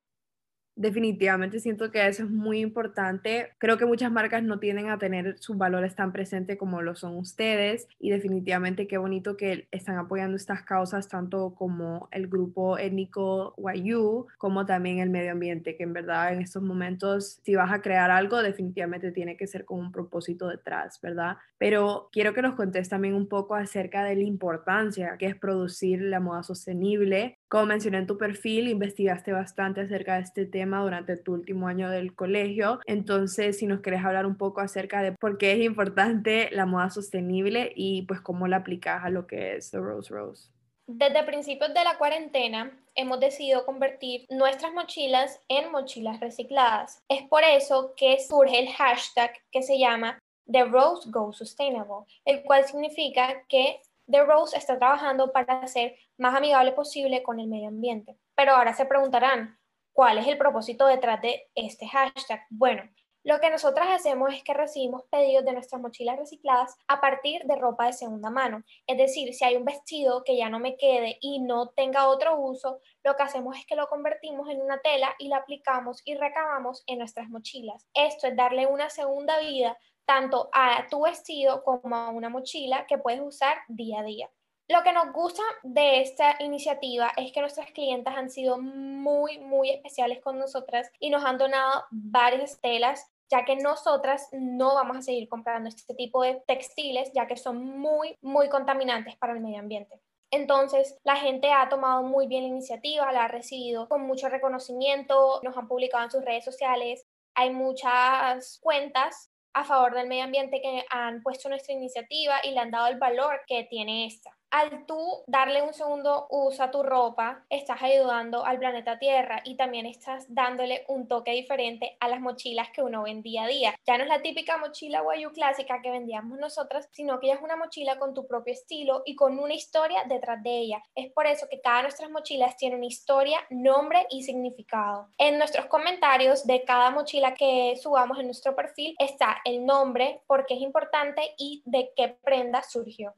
Definitivamente 0.78 1.62
siento 1.62 1.90
que 1.90 2.06
eso 2.06 2.24
es 2.24 2.30
muy 2.30 2.60
importante. 2.60 3.54
Creo 3.60 3.78
que 3.78 3.86
muchas 3.86 4.12
marcas 4.12 4.44
no 4.44 4.60
tienden 4.60 4.90
a 4.90 4.98
tener 4.98 5.38
sus 5.40 5.58
valores 5.58 5.96
tan 5.96 6.12
presentes 6.12 6.58
como 6.58 6.82
lo 6.82 6.96
son 6.96 7.16
ustedes 7.16 7.88
y 7.98 8.10
definitivamente 8.10 8.86
qué 8.86 8.98
bonito 8.98 9.38
que 9.38 9.70
están 9.72 9.98
apoyando 9.98 10.36
estas 10.36 10.64
causas 10.64 11.08
tanto 11.08 11.56
como 11.56 12.10
el 12.12 12.28
grupo 12.28 12.78
étnico 12.78 13.56
YU 13.58 14.28
como 14.38 14.66
también 14.66 15.00
el 15.00 15.10
medio 15.10 15.32
ambiente, 15.32 15.78
que 15.78 15.84
en 15.84 15.94
verdad 15.94 16.34
en 16.34 16.42
estos 16.42 16.62
momentos 16.62 17.40
si 17.44 17.56
vas 17.56 17.72
a 17.72 17.82
crear 17.82 18.12
algo 18.12 18.44
definitivamente 18.44 19.14
tiene 19.14 19.38
que 19.38 19.48
ser 19.48 19.64
con 19.64 19.80
un 19.80 19.94
propósito 19.94 20.50
detrás, 20.50 21.00
¿verdad? 21.02 21.38
Pero 21.58 22.10
quiero 22.12 22.34
que 22.34 22.42
nos 22.42 22.56
contes 22.56 22.90
también 22.90 23.14
un 23.14 23.30
poco 23.30 23.56
acerca 23.56 24.04
de 24.04 24.16
la 24.16 24.24
importancia 24.24 25.16
que 25.18 25.28
es 25.28 25.38
producir 25.38 26.02
la 26.02 26.20
moda 26.20 26.44
sostenible 26.44 27.40
como 27.56 27.68
mencioné 27.68 28.00
en 28.00 28.06
tu 28.06 28.18
perfil, 28.18 28.68
investigaste 28.68 29.32
bastante 29.32 29.80
acerca 29.80 30.16
de 30.16 30.24
este 30.24 30.46
tema 30.46 30.82
durante 30.82 31.16
tu 31.16 31.32
último 31.32 31.70
año 31.70 31.90
del 31.90 32.14
colegio. 32.14 32.82
Entonces, 32.86 33.60
si 33.60 33.66
nos 33.66 33.80
quieres 33.80 34.04
hablar 34.04 34.26
un 34.26 34.36
poco 34.36 34.60
acerca 34.60 35.02
de 35.02 35.14
por 35.14 35.38
qué 35.38 35.54
es 35.54 35.60
importante 35.60 36.50
la 36.52 36.66
moda 36.66 36.90
sostenible 36.90 37.72
y 37.74 38.02
pues 38.08 38.20
cómo 38.20 38.50
la 38.50 38.58
aplicas 38.58 39.06
a 39.06 39.10
lo 39.10 39.26
que 39.26 39.56
es 39.56 39.72
The 39.72 39.78
Rose 39.78 40.14
Rose. 40.14 40.50
Desde 40.86 41.24
principios 41.24 41.74
de 41.74 41.86
la 41.86 41.98
cuarentena 41.98 42.78
hemos 42.94 43.22
decidido 43.22 43.66
convertir 43.66 44.26
nuestras 44.30 44.74
mochilas 44.74 45.40
en 45.48 45.72
mochilas 45.72 46.20
recicladas. 46.20 47.04
Es 47.08 47.24
por 47.30 47.46
eso 47.46 47.94
que 47.96 48.20
surge 48.20 48.60
el 48.60 48.68
hashtag 48.74 49.32
que 49.54 49.62
se 49.62 49.80
llama 49.80 50.20
The 50.52 50.66
Rose 50.66 51.10
Go 51.10 51.32
Sustainable, 51.32 52.06
el 52.26 52.44
cual 52.44 52.66
significa 52.66 53.46
que 53.48 53.80
The 54.10 54.24
Rose 54.24 54.58
está 54.58 54.78
trabajando 54.78 55.32
para 55.32 55.66
ser 55.68 55.96
más 56.18 56.36
amigable 56.36 56.72
posible 56.74 57.24
con 57.24 57.40
el 57.40 57.48
medio 57.48 57.70
ambiente. 57.70 58.18
Pero 58.36 58.54
ahora 58.54 58.74
se 58.74 58.86
preguntarán, 58.86 59.60
¿cuál 59.94 60.18
es 60.18 60.28
el 60.28 60.38
propósito 60.38 60.86
detrás 60.86 61.22
de 61.22 61.50
este 61.56 61.88
hashtag? 61.88 62.42
Bueno, 62.50 62.84
lo 63.26 63.40
que 63.40 63.50
nosotras 63.50 63.88
hacemos 63.90 64.32
es 64.32 64.44
que 64.44 64.54
recibimos 64.54 65.02
pedidos 65.10 65.44
de 65.46 65.54
nuestras 65.54 65.82
mochilas 65.82 66.20
recicladas 66.20 66.78
a 66.88 67.02
partir 67.02 67.42
de 67.46 67.56
ropa 67.56 67.88
de 67.88 67.94
segunda 67.94 68.30
mano. 68.30 68.62
Es 68.86 69.00
decir, 69.00 69.34
si 69.34 69.44
hay 69.44 69.56
un 69.56 69.66
vestido 69.66 70.24
que 70.24 70.38
ya 70.38 70.48
no 70.48 70.60
me 70.60 70.78
quede 70.78 71.18
y 71.22 71.40
no 71.40 71.70
tenga 71.70 72.08
otro 72.08 72.40
uso, 72.40 72.82
lo 73.04 73.16
que 73.16 73.24
hacemos 73.24 73.58
es 73.58 73.66
que 73.66 73.76
lo 73.76 73.88
convertimos 73.88 74.48
en 74.50 74.62
una 74.62 74.80
tela 74.82 75.16
y 75.18 75.30
la 75.30 75.38
aplicamos 75.38 76.04
y 76.06 76.14
recabamos 76.14 76.84
en 76.86 77.00
nuestras 77.00 77.28
mochilas. 77.30 77.88
Esto 77.96 78.28
es 78.28 78.36
darle 78.36 78.68
una 78.68 78.92
segunda 78.92 79.40
vida 79.40 79.76
tanto 80.06 80.50
a 80.54 80.88
tu 80.90 81.02
vestido 81.04 81.64
como 81.64 81.96
a 81.96 82.10
una 82.10 82.30
mochila 82.30 82.86
que 82.88 82.98
puedes 82.98 83.22
usar 83.22 83.58
día 83.68 84.00
a 84.00 84.04
día. 84.04 84.30
Lo 84.68 84.82
que 84.82 84.94
nos 84.94 85.14
gusta 85.14 85.44
de 85.62 86.02
esta 86.02 86.38
iniciativa 86.40 87.12
es 87.18 87.32
que 87.32 87.42
nuestras 87.42 87.72
clientas 87.72 88.18
han 88.18 88.32
sido 88.32 88.58
muy, 88.58 89.38
muy 89.38 89.70
especiales 89.70 90.22
con 90.22 90.40
nosotras 90.40 90.92
y 91.00 91.12
nos 91.12 91.24
han 91.24 91.38
donado 91.38 91.86
varias 91.92 92.60
telas, 92.62 93.12
ya 93.30 93.46
que 93.46 93.56
nosotras 93.58 94.28
no 94.32 94.74
vamos 94.74 94.98
a 94.98 95.02
seguir 95.04 95.30
comprando 95.30 95.70
este 95.70 95.94
tipo 95.94 96.24
de 96.24 96.42
textiles, 96.48 97.12
ya 97.14 97.28
que 97.28 97.38
son 97.38 97.78
muy, 97.78 98.18
muy 98.22 98.50
contaminantes 98.50 99.16
para 99.18 99.34
el 99.34 99.40
medio 99.40 99.60
ambiente. 99.60 100.02
Entonces, 100.32 100.98
la 101.04 101.16
gente 101.16 101.52
ha 101.52 101.70
tomado 101.70 102.02
muy 102.02 102.26
bien 102.26 102.44
la 102.44 102.50
iniciativa, 102.50 103.12
la 103.12 103.26
ha 103.26 103.28
recibido 103.28 103.88
con 103.88 104.02
mucho 104.02 104.30
reconocimiento, 104.30 105.42
nos 105.44 105.56
han 105.58 105.68
publicado 105.68 106.06
en 106.06 106.12
sus 106.12 106.26
redes 106.26 106.44
sociales, 106.44 107.06
hay 107.36 107.52
muchas 107.52 108.60
cuentas 108.64 109.30
a 109.56 109.64
favor 109.64 109.94
del 109.94 110.08
medio 110.08 110.26
ambiente 110.26 110.62
que 110.62 110.86
han 110.90 111.24
puesto 111.24 111.48
nuestra 111.48 111.74
iniciativa 111.74 112.36
y 112.44 112.52
le 112.52 112.60
han 112.60 112.72
dado 112.72 112.88
el 112.88 113.00
valor 113.00 113.40
que 113.48 113.64
tiene 113.64 114.06
esta 114.06 114.35
al 114.56 114.86
tú 114.86 115.22
darle 115.28 115.62
un 115.62 115.74
segundo 115.74 116.28
uso 116.30 116.64
a 116.64 116.72
tu 116.72 116.82
ropa, 116.82 117.44
estás 117.50 117.84
ayudando 117.84 118.46
al 118.46 118.58
planeta 118.58 118.98
Tierra 118.98 119.42
y 119.44 119.58
también 119.58 119.86
estás 119.86 120.34
dándole 120.34 120.86
un 120.88 121.10
toque 121.10 121.32
diferente 121.32 121.98
a 122.00 122.08
las 122.08 122.22
mochilas 122.22 122.70
que 122.70 122.82
uno 122.82 123.04
ven 123.04 123.22
día 123.22 123.44
a 123.44 123.48
día. 123.48 123.76
Ya 123.86 123.98
no 123.98 124.04
es 124.04 124.10
la 124.10 124.22
típica 124.22 124.58
mochila 124.58 125.02
guayu 125.02 125.34
clásica 125.34 125.82
que 125.82 125.92
vendíamos 125.92 126.40
nosotras, 126.40 126.88
sino 126.94 127.20
que 127.20 127.28
ya 127.28 127.34
es 127.34 127.42
una 127.42 127.58
mochila 127.58 128.00
con 128.00 128.14
tu 128.14 128.26
propio 128.28 128.54
estilo 128.54 129.04
y 129.06 129.18
con 129.18 129.38
una 129.40 129.54
historia 129.54 130.04
detrás 130.08 130.42
de 130.42 130.58
ella. 130.58 130.82
Es 130.96 131.12
por 131.12 131.28
eso 131.28 131.48
que 131.50 131.60
cada 131.60 131.76
de 131.76 131.84
nuestras 131.84 132.10
mochilas 132.10 132.56
tiene 132.56 132.78
una 132.78 132.86
historia, 132.86 133.40
nombre 133.50 134.08
y 134.10 134.24
significado. 134.24 135.10
En 135.18 135.38
nuestros 135.38 135.66
comentarios 135.66 136.48
de 136.48 136.64
cada 136.64 136.92
mochila 136.92 137.34
que 137.34 137.76
subamos 137.76 138.20
en 138.20 138.28
nuestro 138.28 138.56
perfil 138.56 138.96
está 139.00 139.42
el 139.44 139.66
nombre, 139.66 140.22
por 140.28 140.46
qué 140.46 140.54
es 140.54 140.62
importante 140.62 141.36
y 141.38 141.62
de 141.66 141.92
qué 141.98 142.08
prenda 142.24 142.64
surgió. 142.64 143.16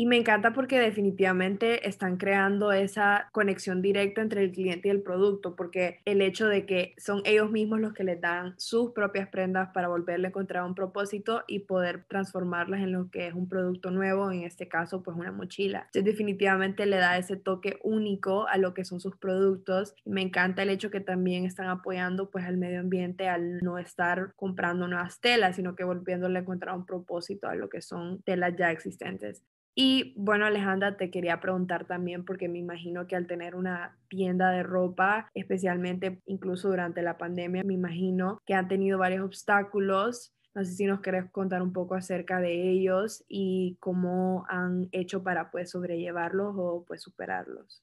Y 0.00 0.06
me 0.06 0.16
encanta 0.16 0.52
porque 0.52 0.78
definitivamente 0.78 1.88
están 1.88 2.18
creando 2.18 2.70
esa 2.70 3.28
conexión 3.32 3.82
directa 3.82 4.20
entre 4.20 4.44
el 4.44 4.52
cliente 4.52 4.86
y 4.86 4.90
el 4.92 5.02
producto, 5.02 5.56
porque 5.56 5.98
el 6.04 6.22
hecho 6.22 6.46
de 6.46 6.66
que 6.66 6.94
son 6.98 7.20
ellos 7.24 7.50
mismos 7.50 7.80
los 7.80 7.94
que 7.94 8.04
les 8.04 8.20
dan 8.20 8.54
sus 8.58 8.92
propias 8.92 9.28
prendas 9.28 9.70
para 9.74 9.88
volverle 9.88 10.28
a 10.28 10.30
encontrar 10.30 10.62
un 10.62 10.76
propósito 10.76 11.42
y 11.48 11.58
poder 11.58 12.04
transformarlas 12.04 12.80
en 12.82 12.92
lo 12.92 13.10
que 13.10 13.26
es 13.26 13.34
un 13.34 13.48
producto 13.48 13.90
nuevo, 13.90 14.30
en 14.30 14.44
este 14.44 14.68
caso 14.68 15.02
pues 15.02 15.16
una 15.16 15.32
mochila. 15.32 15.86
Entonces 15.86 16.04
definitivamente 16.04 16.86
le 16.86 16.98
da 16.98 17.18
ese 17.18 17.34
toque 17.34 17.80
único 17.82 18.46
a 18.46 18.56
lo 18.56 18.74
que 18.74 18.84
son 18.84 19.00
sus 19.00 19.16
productos. 19.16 19.96
Me 20.04 20.22
encanta 20.22 20.62
el 20.62 20.70
hecho 20.70 20.92
que 20.92 21.00
también 21.00 21.44
están 21.44 21.66
apoyando 21.66 22.30
pues 22.30 22.44
al 22.44 22.56
medio 22.56 22.78
ambiente 22.78 23.28
al 23.28 23.58
no 23.64 23.78
estar 23.78 24.32
comprando 24.36 24.86
nuevas 24.86 25.18
telas, 25.20 25.56
sino 25.56 25.74
que 25.74 25.82
volviéndole 25.82 26.38
a 26.38 26.42
encontrar 26.42 26.76
un 26.76 26.86
propósito 26.86 27.48
a 27.48 27.56
lo 27.56 27.68
que 27.68 27.82
son 27.82 28.22
telas 28.22 28.54
ya 28.56 28.70
existentes. 28.70 29.42
Y 29.80 30.12
bueno, 30.16 30.44
Alejandra, 30.44 30.96
te 30.96 31.08
quería 31.08 31.38
preguntar 31.38 31.84
también, 31.84 32.24
porque 32.24 32.48
me 32.48 32.58
imagino 32.58 33.06
que 33.06 33.14
al 33.14 33.28
tener 33.28 33.54
una 33.54 33.96
tienda 34.08 34.50
de 34.50 34.64
ropa, 34.64 35.30
especialmente 35.34 36.20
incluso 36.26 36.68
durante 36.68 37.00
la 37.00 37.16
pandemia, 37.16 37.62
me 37.62 37.74
imagino 37.74 38.42
que 38.44 38.54
han 38.54 38.66
tenido 38.66 38.98
varios 38.98 39.24
obstáculos. 39.24 40.34
No 40.52 40.64
sé 40.64 40.72
si 40.72 40.84
nos 40.84 41.00
querés 41.00 41.30
contar 41.30 41.62
un 41.62 41.72
poco 41.72 41.94
acerca 41.94 42.40
de 42.40 42.72
ellos 42.72 43.24
y 43.28 43.76
cómo 43.78 44.46
han 44.48 44.88
hecho 44.90 45.22
para 45.22 45.52
pues 45.52 45.70
sobrellevarlos 45.70 46.56
o 46.58 46.84
pues 46.84 47.00
superarlos. 47.00 47.80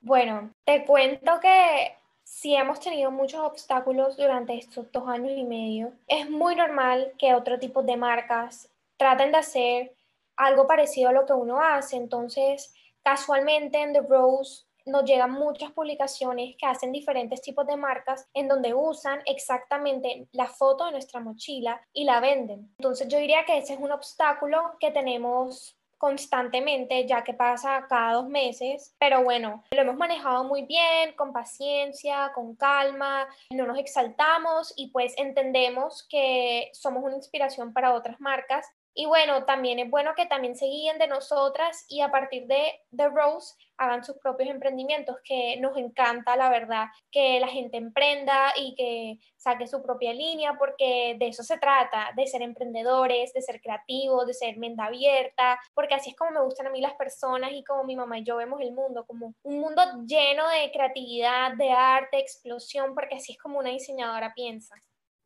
Bueno, 0.00 0.52
te 0.64 0.84
cuento 0.84 1.40
que 1.42 1.92
si 2.22 2.54
hemos 2.54 2.78
tenido 2.78 3.10
muchos 3.10 3.40
obstáculos 3.40 4.16
durante 4.16 4.56
estos 4.56 4.92
dos 4.92 5.08
años 5.08 5.32
y 5.36 5.42
medio. 5.42 5.90
Es 6.06 6.30
muy 6.30 6.54
normal 6.54 7.14
que 7.18 7.34
otro 7.34 7.58
tipo 7.58 7.82
de 7.82 7.96
marcas 7.96 8.70
traten 8.96 9.32
de 9.32 9.38
hacer 9.38 9.95
algo 10.36 10.66
parecido 10.66 11.10
a 11.10 11.12
lo 11.12 11.26
que 11.26 11.32
uno 11.32 11.60
hace. 11.60 11.96
Entonces, 11.96 12.72
casualmente 13.02 13.80
en 13.80 13.92
The 13.92 14.02
Rose 14.02 14.66
nos 14.86 15.04
llegan 15.04 15.32
muchas 15.32 15.72
publicaciones 15.72 16.54
que 16.56 16.66
hacen 16.66 16.92
diferentes 16.92 17.42
tipos 17.42 17.66
de 17.66 17.76
marcas 17.76 18.28
en 18.32 18.46
donde 18.48 18.72
usan 18.72 19.20
exactamente 19.26 20.28
la 20.32 20.46
foto 20.46 20.86
de 20.86 20.92
nuestra 20.92 21.20
mochila 21.20 21.80
y 21.92 22.04
la 22.04 22.20
venden. 22.20 22.72
Entonces 22.78 23.08
yo 23.08 23.18
diría 23.18 23.44
que 23.44 23.58
ese 23.58 23.74
es 23.74 23.80
un 23.80 23.90
obstáculo 23.90 24.76
que 24.78 24.92
tenemos 24.92 25.76
constantemente, 25.98 27.06
ya 27.06 27.24
que 27.24 27.34
pasa 27.34 27.86
cada 27.88 28.14
dos 28.14 28.28
meses, 28.28 28.94
pero 28.98 29.24
bueno, 29.24 29.64
lo 29.70 29.80
hemos 29.80 29.96
manejado 29.96 30.44
muy 30.44 30.62
bien, 30.62 31.14
con 31.16 31.32
paciencia, 31.32 32.32
con 32.34 32.54
calma, 32.54 33.26
no 33.50 33.66
nos 33.66 33.78
exaltamos 33.78 34.74
y 34.76 34.90
pues 34.90 35.14
entendemos 35.16 36.06
que 36.08 36.70
somos 36.74 37.02
una 37.02 37.16
inspiración 37.16 37.72
para 37.72 37.94
otras 37.94 38.20
marcas 38.20 38.66
y 38.98 39.04
bueno, 39.04 39.44
también 39.44 39.78
es 39.78 39.90
bueno 39.90 40.14
que 40.16 40.24
también 40.24 40.56
se 40.56 40.64
guíen 40.64 40.96
de 40.96 41.06
nosotras 41.06 41.84
y 41.86 42.00
a 42.00 42.10
partir 42.10 42.46
de 42.46 42.80
The 42.96 43.10
Rose 43.10 43.54
hagan 43.76 44.02
sus 44.02 44.16
propios 44.16 44.48
emprendimientos, 44.48 45.16
que 45.22 45.58
nos 45.60 45.76
encanta, 45.76 46.34
la 46.34 46.48
verdad, 46.48 46.86
que 47.12 47.38
la 47.38 47.48
gente 47.48 47.76
emprenda 47.76 48.54
y 48.56 48.74
que 48.74 49.18
saque 49.36 49.66
su 49.66 49.82
propia 49.82 50.14
línea, 50.14 50.54
porque 50.58 51.14
de 51.18 51.28
eso 51.28 51.42
se 51.42 51.58
trata, 51.58 52.10
de 52.16 52.26
ser 52.26 52.40
emprendedores, 52.40 53.34
de 53.34 53.42
ser 53.42 53.60
creativos, 53.60 54.26
de 54.26 54.32
ser 54.32 54.56
mente 54.56 54.80
abierta, 54.80 55.60
porque 55.74 55.94
así 55.94 56.08
es 56.08 56.16
como 56.16 56.30
me 56.30 56.40
gustan 56.40 56.68
a 56.68 56.70
mí 56.70 56.80
las 56.80 56.94
personas 56.94 57.52
y 57.52 57.62
como 57.64 57.84
mi 57.84 57.96
mamá 57.96 58.18
y 58.18 58.24
yo 58.24 58.36
vemos 58.36 58.62
el 58.62 58.72
mundo, 58.72 59.04
como 59.04 59.34
un 59.42 59.60
mundo 59.60 59.82
lleno 60.06 60.48
de 60.48 60.70
creatividad, 60.72 61.52
de 61.52 61.70
arte, 61.70 62.18
explosión, 62.18 62.94
porque 62.94 63.16
así 63.16 63.32
es 63.32 63.38
como 63.38 63.58
una 63.58 63.68
diseñadora 63.68 64.32
piensa. 64.32 64.74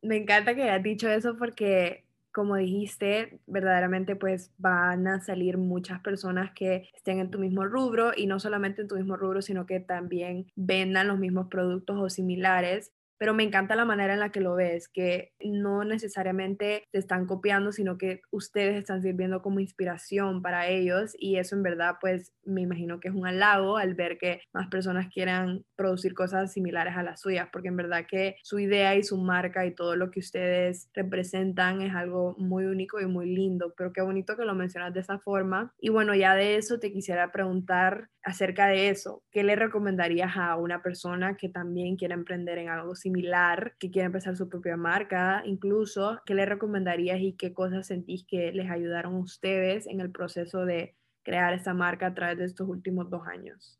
Me 0.02 0.16
encanta 0.16 0.56
que 0.56 0.64
hayas 0.64 0.82
dicho 0.82 1.08
eso 1.08 1.36
porque 1.38 2.09
como 2.32 2.56
dijiste, 2.56 3.40
verdaderamente 3.46 4.16
pues 4.16 4.52
van 4.58 5.06
a 5.06 5.20
salir 5.20 5.58
muchas 5.58 6.00
personas 6.00 6.52
que 6.54 6.88
estén 6.94 7.18
en 7.18 7.30
tu 7.30 7.38
mismo 7.38 7.64
rubro 7.64 8.12
y 8.16 8.26
no 8.26 8.40
solamente 8.40 8.82
en 8.82 8.88
tu 8.88 8.96
mismo 8.96 9.16
rubro, 9.16 9.42
sino 9.42 9.66
que 9.66 9.80
también 9.80 10.46
vendan 10.56 11.08
los 11.08 11.18
mismos 11.18 11.48
productos 11.48 11.98
o 11.98 12.08
similares 12.10 12.92
pero 13.20 13.34
me 13.34 13.42
encanta 13.42 13.76
la 13.76 13.84
manera 13.84 14.14
en 14.14 14.20
la 14.20 14.32
que 14.32 14.40
lo 14.40 14.54
ves, 14.54 14.88
que 14.88 15.32
no 15.44 15.84
necesariamente 15.84 16.88
te 16.90 16.98
están 16.98 17.26
copiando, 17.26 17.70
sino 17.70 17.98
que 17.98 18.22
ustedes 18.30 18.78
están 18.78 19.02
sirviendo 19.02 19.42
como 19.42 19.60
inspiración 19.60 20.40
para 20.40 20.68
ellos 20.68 21.12
y 21.18 21.36
eso 21.36 21.54
en 21.54 21.62
verdad 21.62 21.96
pues 22.00 22.32
me 22.44 22.62
imagino 22.62 22.98
que 22.98 23.08
es 23.08 23.14
un 23.14 23.26
halago 23.26 23.76
al 23.76 23.94
ver 23.94 24.16
que 24.16 24.40
más 24.54 24.68
personas 24.68 25.08
quieran 25.12 25.66
producir 25.76 26.14
cosas 26.14 26.54
similares 26.54 26.96
a 26.96 27.02
las 27.02 27.20
suyas, 27.20 27.50
porque 27.52 27.68
en 27.68 27.76
verdad 27.76 28.06
que 28.08 28.36
su 28.42 28.58
idea 28.58 28.96
y 28.96 29.02
su 29.02 29.18
marca 29.18 29.66
y 29.66 29.74
todo 29.74 29.96
lo 29.96 30.10
que 30.10 30.20
ustedes 30.20 30.88
representan 30.94 31.82
es 31.82 31.94
algo 31.94 32.34
muy 32.38 32.64
único 32.64 33.00
y 33.00 33.06
muy 33.06 33.34
lindo, 33.34 33.74
pero 33.76 33.92
qué 33.92 34.00
bonito 34.00 34.34
que 34.34 34.46
lo 34.46 34.54
mencionas 34.54 34.94
de 34.94 35.00
esa 35.00 35.18
forma. 35.18 35.74
Y 35.78 35.90
bueno, 35.90 36.14
ya 36.14 36.34
de 36.34 36.56
eso 36.56 36.78
te 36.78 36.90
quisiera 36.90 37.30
preguntar 37.32 38.08
acerca 38.22 38.66
de 38.66 38.88
eso, 38.88 39.22
¿qué 39.30 39.42
le 39.42 39.56
recomendarías 39.56 40.36
a 40.36 40.56
una 40.56 40.82
persona 40.82 41.36
que 41.36 41.48
también 41.48 41.96
quiera 41.96 42.14
emprender 42.14 42.58
en 42.58 42.68
algo 42.68 42.94
similar? 42.94 43.10
similar, 43.10 43.74
que 43.78 43.90
quiere 43.90 44.06
empezar 44.06 44.36
su 44.36 44.48
propia 44.48 44.76
marca, 44.76 45.42
incluso, 45.44 46.20
¿qué 46.24 46.34
le 46.34 46.46
recomendarías 46.46 47.20
y 47.20 47.32
qué 47.32 47.52
cosas 47.52 47.86
sentís 47.86 48.24
que 48.24 48.52
les 48.52 48.70
ayudaron 48.70 49.16
a 49.16 49.18
ustedes 49.18 49.86
en 49.86 50.00
el 50.00 50.10
proceso 50.10 50.64
de 50.64 50.94
crear 51.22 51.52
esta 51.52 51.74
marca 51.74 52.06
a 52.06 52.14
través 52.14 52.38
de 52.38 52.44
estos 52.44 52.68
últimos 52.68 53.10
dos 53.10 53.26
años? 53.26 53.78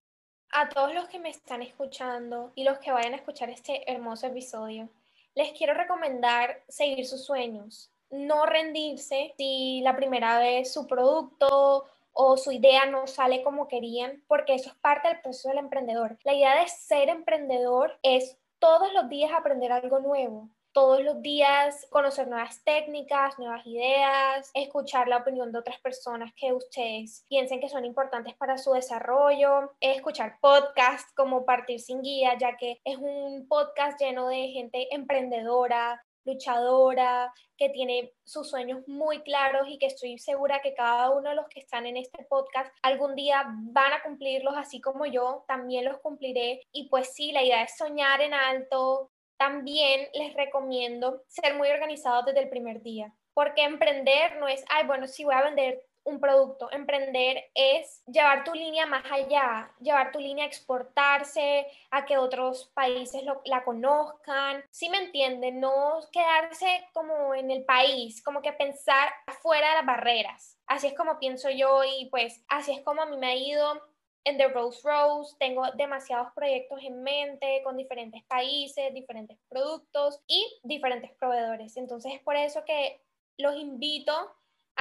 A 0.52 0.68
todos 0.68 0.92
los 0.94 1.08
que 1.08 1.20
me 1.20 1.30
están 1.30 1.62
escuchando 1.62 2.52
y 2.56 2.64
los 2.64 2.78
que 2.78 2.90
vayan 2.90 3.12
a 3.12 3.16
escuchar 3.16 3.50
este 3.50 3.90
hermoso 3.90 4.26
episodio, 4.26 4.88
les 5.34 5.52
quiero 5.52 5.74
recomendar 5.74 6.62
seguir 6.68 7.06
sus 7.06 7.24
sueños, 7.24 7.92
no 8.10 8.46
rendirse 8.46 9.32
si 9.36 9.80
la 9.82 9.94
primera 9.94 10.40
vez 10.40 10.72
su 10.72 10.88
producto 10.88 11.86
o 12.22 12.36
su 12.36 12.52
idea 12.52 12.84
no 12.84 13.06
sale 13.06 13.42
como 13.42 13.66
querían, 13.66 14.22
porque 14.28 14.54
eso 14.54 14.68
es 14.68 14.76
parte 14.76 15.08
del 15.08 15.22
proceso 15.22 15.48
del 15.48 15.56
emprendedor. 15.56 16.18
La 16.22 16.34
idea 16.34 16.60
de 16.60 16.68
ser 16.68 17.08
emprendedor 17.08 17.98
es 18.02 18.38
todos 18.58 18.92
los 18.92 19.08
días 19.08 19.32
aprender 19.32 19.72
algo 19.72 20.00
nuevo, 20.00 20.50
todos 20.72 21.02
los 21.02 21.22
días 21.22 21.86
conocer 21.88 22.28
nuevas 22.28 22.62
técnicas, 22.62 23.38
nuevas 23.38 23.66
ideas, 23.66 24.50
escuchar 24.52 25.08
la 25.08 25.16
opinión 25.16 25.50
de 25.50 25.60
otras 25.60 25.80
personas 25.80 26.30
que 26.36 26.52
ustedes 26.52 27.24
piensen 27.30 27.58
que 27.58 27.70
son 27.70 27.86
importantes 27.86 28.34
para 28.34 28.58
su 28.58 28.72
desarrollo, 28.74 29.72
escuchar 29.80 30.36
podcasts 30.42 31.10
como 31.16 31.46
Partir 31.46 31.80
sin 31.80 32.02
Guía, 32.02 32.36
ya 32.38 32.58
que 32.58 32.82
es 32.84 32.98
un 32.98 33.46
podcast 33.48 33.98
lleno 33.98 34.28
de 34.28 34.48
gente 34.48 34.94
emprendedora, 34.94 36.04
luchadora, 36.24 37.32
que 37.56 37.68
tiene 37.68 38.12
sus 38.24 38.48
sueños 38.48 38.86
muy 38.86 39.20
claros 39.22 39.68
y 39.68 39.78
que 39.78 39.86
estoy 39.86 40.18
segura 40.18 40.62
que 40.62 40.74
cada 40.74 41.10
uno 41.10 41.30
de 41.30 41.36
los 41.36 41.48
que 41.48 41.60
están 41.60 41.86
en 41.86 41.96
este 41.96 42.24
podcast 42.24 42.72
algún 42.82 43.14
día 43.14 43.44
van 43.46 43.92
a 43.92 44.02
cumplirlos 44.02 44.54
así 44.56 44.80
como 44.80 45.06
yo, 45.06 45.44
también 45.46 45.84
los 45.84 45.98
cumpliré. 45.98 46.62
Y 46.72 46.88
pues 46.88 47.12
sí, 47.14 47.32
la 47.32 47.42
idea 47.42 47.62
es 47.62 47.76
soñar 47.76 48.20
en 48.20 48.34
alto. 48.34 49.10
También 49.36 50.08
les 50.14 50.34
recomiendo 50.34 51.22
ser 51.28 51.54
muy 51.54 51.68
organizados 51.68 52.26
desde 52.26 52.40
el 52.40 52.50
primer 52.50 52.82
día, 52.82 53.14
porque 53.34 53.62
emprender 53.62 54.36
no 54.36 54.48
es, 54.48 54.64
ay, 54.68 54.86
bueno, 54.86 55.06
sí 55.06 55.24
voy 55.24 55.34
a 55.34 55.42
vender 55.42 55.82
un 56.10 56.20
producto. 56.20 56.70
Emprender 56.72 57.50
es 57.54 58.02
llevar 58.06 58.44
tu 58.44 58.52
línea 58.52 58.86
más 58.86 59.04
allá, 59.10 59.72
llevar 59.80 60.12
tu 60.12 60.18
línea 60.18 60.44
a 60.44 60.48
exportarse, 60.48 61.66
a 61.90 62.04
que 62.04 62.18
otros 62.18 62.70
países 62.74 63.22
la 63.44 63.64
conozcan. 63.64 64.64
Si 64.70 64.88
me 64.88 64.98
entienden, 64.98 65.60
no 65.60 66.00
quedarse 66.12 66.88
como 66.92 67.34
en 67.34 67.50
el 67.50 67.64
país, 67.64 68.22
como 68.22 68.42
que 68.42 68.52
pensar 68.52 69.08
fuera 69.40 69.70
de 69.70 69.74
las 69.76 69.86
barreras. 69.86 70.58
Así 70.66 70.88
es 70.88 70.94
como 70.94 71.18
pienso 71.18 71.50
yo 71.50 71.82
y 71.84 72.08
pues 72.10 72.44
así 72.48 72.72
es 72.72 72.82
como 72.82 73.02
a 73.02 73.06
mí 73.06 73.16
me 73.16 73.28
ha 73.28 73.36
ido 73.36 73.80
en 74.24 74.36
The 74.38 74.48
Rose 74.48 74.80
Rose. 74.84 75.34
Tengo 75.38 75.64
demasiados 75.72 76.32
proyectos 76.34 76.80
en 76.82 77.02
mente 77.02 77.62
con 77.64 77.76
diferentes 77.76 78.22
países, 78.24 78.92
diferentes 78.94 79.38
productos 79.48 80.20
y 80.26 80.60
diferentes 80.62 81.10
proveedores. 81.12 81.76
Entonces 81.76 82.14
es 82.14 82.20
por 82.20 82.36
eso 82.36 82.64
que 82.64 83.00
los 83.38 83.56
invito 83.56 84.12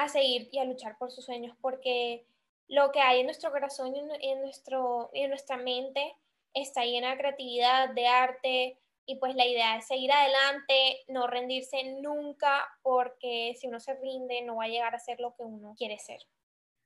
a 0.03 0.09
seguir 0.09 0.49
y 0.51 0.59
a 0.59 0.65
luchar 0.65 0.97
por 0.97 1.11
sus 1.11 1.25
sueños, 1.25 1.55
porque 1.61 2.25
lo 2.67 2.91
que 2.91 3.01
hay 3.01 3.21
en 3.21 3.25
nuestro 3.25 3.51
corazón 3.51 3.95
y 3.95 3.99
en, 3.99 4.41
nuestro, 4.41 5.09
en 5.13 5.29
nuestra 5.29 5.57
mente 5.57 6.15
está 6.53 6.85
llena 6.85 7.11
de 7.11 7.17
creatividad, 7.17 7.89
de 7.89 8.07
arte, 8.07 8.77
y 9.05 9.15
pues 9.15 9.33
la 9.35 9.47
idea 9.47 9.75
es 9.75 9.87
seguir 9.87 10.11
adelante, 10.11 11.03
no 11.07 11.25
rendirse 11.25 11.83
nunca, 11.99 12.63
porque 12.83 13.55
si 13.59 13.67
uno 13.67 13.79
se 13.79 13.95
rinde 13.95 14.43
no 14.43 14.57
va 14.57 14.65
a 14.65 14.67
llegar 14.67 14.93
a 14.93 14.99
ser 14.99 15.19
lo 15.19 15.35
que 15.35 15.41
uno 15.41 15.73
quiere 15.75 15.97
ser. 15.97 16.21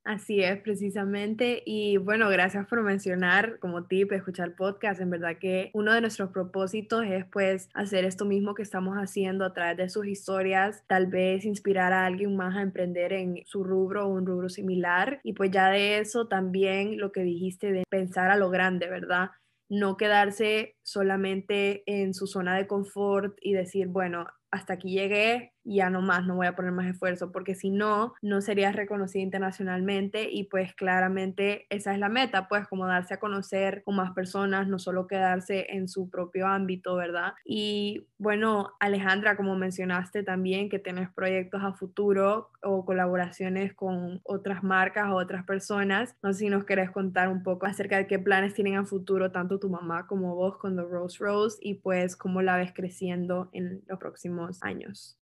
Así 0.05 0.43
es, 0.43 0.62
precisamente. 0.62 1.63
Y 1.65 1.95
bueno, 1.95 2.27
gracias 2.27 2.67
por 2.67 2.83
mencionar 2.83 3.57
como 3.60 3.86
tip 3.86 4.12
escuchar 4.12 4.53
podcast. 4.53 5.00
En 5.00 5.10
verdad 5.10 5.38
que 5.39 5.72
uno 5.74 5.93
de 5.93 6.01
nuestros 6.01 6.31
propósitos 6.31 7.05
es 7.05 7.25
pues 7.31 7.69
hacer 7.74 8.03
esto 8.03 8.25
mismo 8.25 8.53
que 8.53 8.63
estamos 8.63 8.98
haciendo 8.98 9.45
a 9.45 9.53
través 9.53 9.77
de 9.77 9.89
sus 9.89 10.05
historias, 10.05 10.83
tal 10.88 11.07
vez 11.07 11.45
inspirar 11.45 11.93
a 11.93 12.05
alguien 12.05 12.36
más 12.36 12.57
a 12.57 12.62
emprender 12.62 13.13
en 13.13 13.43
su 13.45 13.63
rubro 13.63 14.05
o 14.05 14.10
un 14.10 14.25
rubro 14.25 14.50
similar. 14.50 15.22
Y 15.24 15.33
pues 15.33 15.51
ya 15.51 15.69
de 15.69 16.00
eso 16.00 16.27
también 16.27 16.98
lo 17.00 17.13
que 17.13 17.24
dijiste 17.24 17.72
de 17.72 17.83
pensar 17.89 18.29
a 18.29 18.36
lo 18.36 18.50
grande, 18.50 18.89
¿verdad? 18.89 19.29
no 19.69 19.98
quedarse 19.98 20.75
solamente 20.83 21.83
en 21.88 22.13
su 22.13 22.27
zona 22.27 22.55
de 22.55 22.67
confort 22.67 23.36
y 23.41 23.53
decir, 23.53 23.88
bueno, 23.88 24.27
hasta 24.51 24.74
aquí 24.74 24.91
llegué, 24.91 25.52
ya 25.63 25.89
no 25.89 26.01
más, 26.01 26.25
no 26.25 26.36
voy 26.36 26.48
a 26.48 26.55
poner 26.55 26.72
más 26.72 26.88
esfuerzo, 26.88 27.32
porque 27.32 27.55
si 27.55 27.70
no, 27.70 28.13
no 28.22 28.41
serías 28.41 28.75
reconocida 28.75 29.22
internacionalmente 29.22 30.29
y 30.32 30.46
pues 30.46 30.74
claramente 30.74 31.65
esa 31.70 31.93
es 31.93 32.00
la 32.00 32.10
meta, 32.10 32.48
pues 32.48 32.67
como 32.67 32.88
darse 32.88 33.15
a 33.15 33.20
conocer 33.20 33.84
con 33.84 33.96
más 33.96 34.12
personas, 34.12 34.67
no 34.67 34.79
solo 34.79 35.08
quedarse 35.08 35.67
en 35.70 35.88
su 35.88 36.10
propio 36.10 36.48
ámbito, 36.48 36.96
¿verdad? 36.96 37.34
Y 37.46 38.08
bueno, 38.17 38.72
Alejandra, 38.79 39.36
como 39.36 39.55
mencionaste 39.55 40.24
también 40.24 40.70
que 40.70 40.79
tienes 40.79 41.10
proyectos 41.12 41.63
a 41.63 41.74
futuro 41.74 42.50
o 42.62 42.86
colaboraciones 42.86 43.74
con 43.74 44.22
otras 44.24 44.63
marcas 44.63 45.10
o 45.10 45.15
otras 45.15 45.46
personas, 45.46 46.15
no 46.22 46.34
sé 46.34 46.39
si 46.39 46.50
nos 46.50 46.65
querés 46.65 46.91
contar 46.91 47.29
un 47.29 47.43
poco 47.43 47.65
acerca 47.65 47.98
de 47.98 48.08
qué 48.08 48.20
planes 48.20 48.53
tienen 48.53 48.75
a 48.75 48.86
futuro 48.86 49.32
tanto 49.32 49.60
tu 49.60 49.70
mamá 49.70 50.08
como 50.08 50.36
vos 50.36 50.58
con 50.58 50.75
The 50.75 50.84
Rose 50.84 51.17
Rose 51.20 51.58
y 51.62 51.75
pues 51.75 52.15
cómo 52.15 52.41
la 52.41 52.58
ves 52.58 52.74
creciendo 52.74 53.50
en 53.53 53.84
los 53.88 54.00
próximos 54.00 54.62
años. 54.62 55.17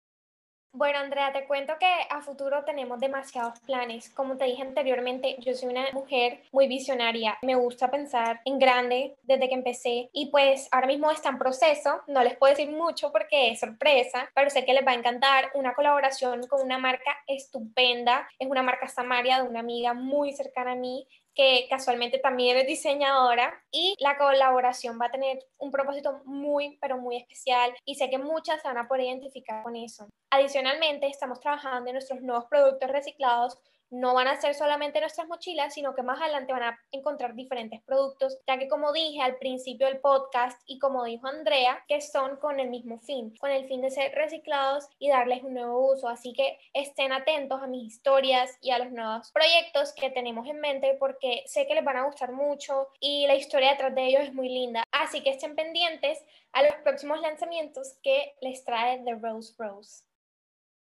Bueno, 0.73 0.99
Andrea, 0.99 1.33
te 1.33 1.45
cuento 1.47 1.73
que 1.77 1.93
a 2.09 2.21
futuro 2.21 2.63
tenemos 2.63 2.97
demasiados 2.97 3.59
planes. 3.59 4.09
Como 4.09 4.37
te 4.37 4.45
dije 4.45 4.61
anteriormente, 4.61 5.35
yo 5.39 5.53
soy 5.53 5.67
una 5.67 5.91
mujer 5.91 6.43
muy 6.53 6.69
visionaria. 6.69 7.37
Me 7.41 7.55
gusta 7.55 7.91
pensar 7.91 8.39
en 8.45 8.57
grande 8.57 9.17
desde 9.23 9.49
que 9.49 9.55
empecé 9.55 10.09
y 10.13 10.27
pues 10.31 10.69
ahora 10.71 10.87
mismo 10.87 11.11
está 11.11 11.27
en 11.27 11.39
proceso. 11.39 12.01
No 12.07 12.23
les 12.23 12.37
puedo 12.37 12.53
decir 12.53 12.71
mucho 12.71 13.11
porque 13.11 13.51
es 13.51 13.59
sorpresa, 13.59 14.29
pero 14.33 14.49
sé 14.49 14.63
que 14.63 14.73
les 14.73 14.87
va 14.87 14.91
a 14.91 14.95
encantar 14.95 15.51
una 15.55 15.73
colaboración 15.73 16.47
con 16.47 16.61
una 16.61 16.77
marca 16.77 17.17
estupenda. 17.27 18.29
Es 18.39 18.49
una 18.49 18.63
marca 18.63 18.87
Samaria 18.87 19.43
de 19.43 19.49
una 19.49 19.59
amiga 19.59 19.93
muy 19.93 20.31
cercana 20.31 20.71
a 20.71 20.75
mí 20.75 21.05
que 21.33 21.67
casualmente 21.69 22.19
también 22.19 22.57
es 22.57 22.67
diseñadora 22.67 23.53
y 23.71 23.95
la 23.99 24.17
colaboración 24.17 24.99
va 25.01 25.05
a 25.05 25.11
tener 25.11 25.45
un 25.57 25.71
propósito 25.71 26.21
muy, 26.25 26.77
pero 26.81 26.97
muy 26.97 27.17
especial 27.17 27.73
y 27.85 27.95
sé 27.95 28.09
que 28.09 28.17
muchas 28.17 28.61
se 28.61 28.67
van 28.67 28.77
a 28.77 28.87
poder 28.87 29.05
identificar 29.05 29.63
con 29.63 29.75
eso. 29.75 30.07
Adicionalmente, 30.29 31.07
estamos 31.07 31.39
trabajando 31.39 31.89
en 31.89 31.95
nuestros 31.95 32.21
nuevos 32.21 32.45
productos 32.45 32.89
reciclados 32.89 33.57
no 33.91 34.13
van 34.13 34.27
a 34.27 34.39
ser 34.39 34.55
solamente 34.55 35.01
nuestras 35.01 35.27
mochilas, 35.27 35.73
sino 35.73 35.93
que 35.93 36.01
más 36.01 36.19
adelante 36.21 36.53
van 36.53 36.63
a 36.63 36.79
encontrar 36.91 37.35
diferentes 37.35 37.81
productos, 37.81 38.39
ya 38.47 38.57
que 38.57 38.69
como 38.69 38.93
dije 38.93 39.21
al 39.21 39.35
principio 39.35 39.87
del 39.87 39.99
podcast 39.99 40.59
y 40.65 40.79
como 40.79 41.03
dijo 41.03 41.27
Andrea, 41.27 41.83
que 41.87 41.99
son 41.99 42.37
con 42.37 42.59
el 42.59 42.69
mismo 42.69 42.99
fin, 42.99 43.35
con 43.37 43.51
el 43.51 43.67
fin 43.67 43.81
de 43.81 43.91
ser 43.91 44.13
reciclados 44.15 44.87
y 44.97 45.09
darles 45.09 45.43
un 45.43 45.53
nuevo 45.53 45.91
uso. 45.91 46.07
Así 46.07 46.33
que 46.33 46.57
estén 46.73 47.11
atentos 47.11 47.61
a 47.61 47.67
mis 47.67 47.93
historias 47.93 48.57
y 48.61 48.71
a 48.71 48.79
los 48.79 48.91
nuevos 48.91 49.31
proyectos 49.31 49.93
que 49.93 50.09
tenemos 50.09 50.47
en 50.47 50.61
mente 50.61 50.95
porque 50.97 51.43
sé 51.45 51.67
que 51.67 51.75
les 51.75 51.83
van 51.83 51.97
a 51.97 52.05
gustar 52.05 52.31
mucho 52.31 52.87
y 52.99 53.27
la 53.27 53.35
historia 53.35 53.71
detrás 53.71 53.93
de 53.93 54.05
ellos 54.05 54.23
es 54.23 54.33
muy 54.33 54.47
linda. 54.47 54.83
Así 54.91 55.21
que 55.21 55.31
estén 55.31 55.55
pendientes 55.55 56.23
a 56.53 56.63
los 56.63 56.75
próximos 56.83 57.19
lanzamientos 57.19 57.95
que 58.01 58.35
les 58.41 58.63
trae 58.63 59.03
The 59.03 59.15
Rose 59.15 59.53
Rose. 59.57 60.10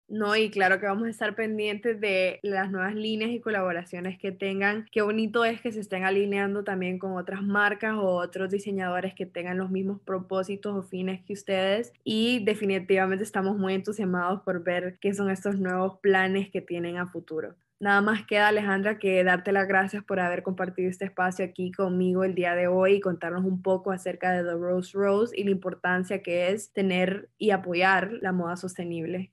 No, 0.08 0.34
y 0.34 0.50
claro 0.50 0.80
que 0.80 0.86
vamos 0.86 1.06
a 1.06 1.10
estar 1.10 1.34
pendientes 1.34 2.00
de 2.00 2.40
las 2.42 2.70
nuevas 2.70 2.94
líneas 2.94 3.30
y 3.30 3.40
colaboraciones 3.40 4.18
que 4.18 4.32
tengan. 4.32 4.86
Qué 4.90 5.02
bonito 5.02 5.44
es 5.44 5.60
que 5.60 5.70
se 5.70 5.80
estén 5.80 6.04
alineando 6.04 6.64
también 6.64 6.98
con 6.98 7.12
otras 7.18 7.42
marcas 7.42 7.94
o 7.94 8.16
otros 8.16 8.50
diseñadores 8.50 9.12
que 9.14 9.26
tengan 9.26 9.58
los 9.58 9.70
mismos 9.70 10.00
propósitos 10.00 10.74
o 10.74 10.82
fines 10.82 11.22
que 11.26 11.34
ustedes. 11.34 11.92
Y 12.04 12.42
definitivamente 12.44 13.22
estamos 13.22 13.58
muy 13.58 13.74
entusiasmados 13.74 14.40
por 14.40 14.64
ver 14.64 14.96
qué 14.98 15.12
son 15.12 15.28
estos 15.30 15.58
nuevos 15.58 15.98
planes 16.00 16.50
que 16.50 16.62
tienen 16.62 16.96
a 16.96 17.08
futuro. 17.08 17.54
Nada 17.80 18.00
más 18.00 18.26
queda, 18.26 18.48
Alejandra, 18.48 18.98
que 18.98 19.22
darte 19.22 19.52
las 19.52 19.68
gracias 19.68 20.02
por 20.02 20.20
haber 20.20 20.42
compartido 20.42 20.90
este 20.90 21.04
espacio 21.04 21.44
aquí 21.44 21.70
conmigo 21.70 22.24
el 22.24 22.34
día 22.34 22.54
de 22.54 22.66
hoy 22.66 22.94
y 22.94 23.00
contarnos 23.00 23.44
un 23.44 23.62
poco 23.62 23.92
acerca 23.92 24.32
de 24.32 24.42
The 24.42 24.56
Rose 24.56 24.90
Rose 24.94 25.38
y 25.38 25.44
la 25.44 25.50
importancia 25.50 26.22
que 26.22 26.50
es 26.50 26.72
tener 26.72 27.28
y 27.36 27.50
apoyar 27.50 28.10
la 28.20 28.32
moda 28.32 28.56
sostenible. 28.56 29.32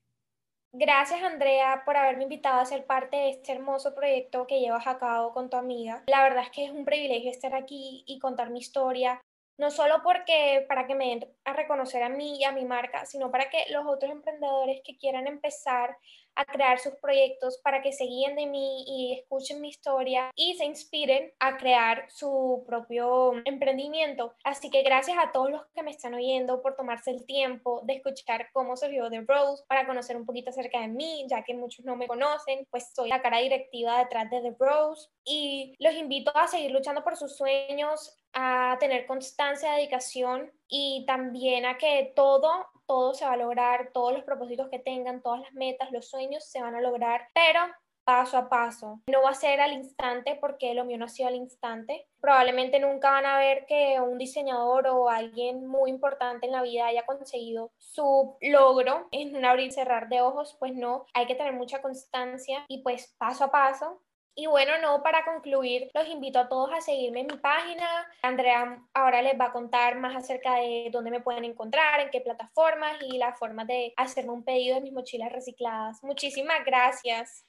Gracias 0.77 1.24
Andrea 1.24 1.84
por 1.86 1.96
haberme 1.96 2.24
invitado 2.24 2.60
a 2.60 2.65
ser 2.65 2.86
parte 2.86 3.15
de 3.15 3.29
este 3.29 3.53
hermoso 3.53 3.96
proyecto 3.96 4.46
que 4.46 4.60
llevas 4.60 4.86
a 4.88 4.98
cabo 4.98 5.32
con 5.32 5.50
tu 5.50 5.55
amiga. 5.55 6.03
La 6.08 6.22
verdad 6.22 6.44
es 6.44 6.50
que 6.50 6.65
es 6.65 6.72
un 6.72 6.84
privilegio 6.84 7.32
estar 7.32 7.55
aquí 7.55 8.03
y 8.05 8.20
contar 8.20 8.50
mi 8.50 8.60
historia, 8.60 9.22
no 9.58 9.72
solo 9.72 10.02
porque 10.04 10.66
para 10.68 10.88
que 10.88 10.96
me 10.96 11.10
den 11.10 11.36
a 11.44 11.54
reconocer 11.54 12.04
a 12.04 12.10
mí 12.10 12.38
y 12.40 12.44
a 12.44 12.52
mi 12.52 12.66
marca, 12.66 13.06
sino 13.06 13.32
para 13.32 13.50
que 13.50 13.66
los 13.70 13.86
otros 13.86 14.12
emprendedores 14.12 14.82
que 14.84 14.98
quieran 14.98 15.28
empezar 15.28 15.98
a 16.36 16.46
crear 16.46 16.80
sus 16.80 16.94
proyectos 16.96 17.60
para 17.64 17.82
que 17.82 17.94
se 17.94 18.06
guíen 18.06 18.36
de 18.36 18.46
mí 18.46 18.84
y 18.88 19.20
escuchen 19.20 19.62
mi 19.62 19.70
historia 19.70 20.32
y 20.36 20.56
se 20.56 20.66
inspiren 20.66 21.32
a 21.40 21.58
crear 21.58 22.06
su 22.10 22.64
propio 22.68 23.34
emprendimiento. 23.46 24.34
Así 24.44 24.70
que 24.70 24.84
gracias 24.84 25.18
a 25.18 25.32
todos 25.32 25.50
los 25.50 25.66
que 25.74 25.84
me 25.84 25.92
están 25.92 26.14
oyendo 26.14 26.62
por 26.62 26.76
tomarse 26.76 27.12
el 27.12 27.26
tiempo 27.26 27.82
de 27.86 27.94
escuchar 27.94 28.50
cómo 28.52 28.76
surgió 28.76 29.10
The 29.10 29.22
Rose 29.22 29.64
para 29.68 29.88
conocer 29.88 30.18
un 30.18 30.25
poquito 30.25 30.50
acerca 30.50 30.82
de 30.82 30.88
mí, 30.88 31.25
ya 31.29 31.44
que 31.44 31.53
muchos 31.53 31.86
no 31.86 31.96
me 31.96 32.08
conocen, 32.08 32.68
pues 32.70 32.92
soy 32.94 33.10
la 33.10 33.22
cara 33.22 33.40
directiva 33.40 34.00
detrás 34.00 34.29
de 34.29 34.42
The 34.42 34.56
Rose 34.60 35.10
y 35.24 35.74
los 35.79 35.94
invito 35.96 36.36
a 36.36 36.48
seguir 36.48 36.72
luchando 36.72 37.03
por 37.03 37.16
sus 37.16 37.38
sueños, 37.38 38.18
a 38.36 38.78
tener 38.80 39.08
constancia, 39.08 39.72
dedicación 39.74 40.52
y 40.68 41.06
también 41.08 41.66
a 41.66 41.78
que 41.78 42.14
todo 42.16 42.68
todo 42.86 43.16
se 43.16 43.26
va 43.26 43.34
a 43.34 43.38
lograr, 43.38 43.90
todos 43.94 44.14
los 44.14 44.24
propósitos 44.24 44.70
que 44.70 44.78
tengan, 44.78 45.24
todas 45.24 45.42
las 45.42 45.54
metas, 45.54 45.92
los 45.92 46.08
sueños 46.08 46.46
se 46.46 46.62
van 46.62 46.76
a 46.76 46.82
lograr, 46.82 47.30
pero 47.34 47.62
paso 48.06 48.38
a 48.38 48.48
paso. 48.48 49.02
No 49.08 49.24
va 49.24 49.32
a 49.32 49.34
ser 49.34 49.60
al 49.60 49.74
instante 49.74 50.38
porque 50.40 50.74
lo 50.76 50.86
mío 50.86 50.98
no 50.98 51.06
ha 51.06 51.10
sido 51.10 51.28
al 51.28 51.36
instante. 51.36 52.08
Probablemente 52.22 52.80
nunca 52.80 53.10
van 53.10 53.26
a 53.26 53.40
ver 53.40 53.66
que 53.66 54.00
un 54.00 54.18
diseñador 54.18 54.88
o 54.88 55.10
alguien 55.10 55.66
muy 55.66 55.90
importante 55.90 56.46
en 56.46 56.52
la 56.52 56.62
vida 56.62 56.86
haya 56.86 57.06
conseguido 57.06 57.72
su 57.78 58.38
logro 58.42 59.08
en 59.12 59.36
un 59.36 59.44
abrir 59.44 59.68
y 59.68 59.72
cerrar 59.72 60.08
de 60.08 60.22
ojos, 60.22 60.56
pues 60.60 60.76
no, 60.76 61.06
hay 61.14 61.26
que 61.26 61.36
tener 61.36 61.54
mucha 61.54 61.82
constancia 61.82 62.64
y 62.68 62.84
pues 62.84 63.16
paso 63.18 63.46
a 63.46 63.52
paso 63.52 64.02
y 64.36 64.48
bueno, 64.48 64.74
no, 64.82 65.02
para 65.02 65.24
concluir, 65.24 65.90
los 65.94 66.08
invito 66.10 66.40
a 66.40 66.50
todos 66.50 66.70
a 66.74 66.82
seguirme 66.82 67.22
en 67.22 67.28
mi 67.28 67.38
página. 67.38 67.88
Andrea 68.22 68.84
ahora 68.94 69.22
les 69.22 69.40
va 69.40 69.46
a 69.46 69.52
contar 69.54 69.98
más 69.98 70.14
acerca 70.16 70.56
de 70.56 70.90
dónde 70.92 71.10
me 71.10 71.22
pueden 71.22 71.46
encontrar, 71.46 72.02
en 72.02 72.10
qué 72.10 72.20
plataformas 72.20 72.98
y 73.02 73.18
las 73.18 73.40
formas 73.40 73.66
de 73.68 73.94
hacerme 73.96 74.34
un 74.34 74.44
pedido 74.44 74.76
de 74.76 74.82
mis 74.82 74.92
mochilas 74.92 75.32
recicladas. 75.32 76.04
Muchísimas 76.04 76.66
gracias. 76.66 77.46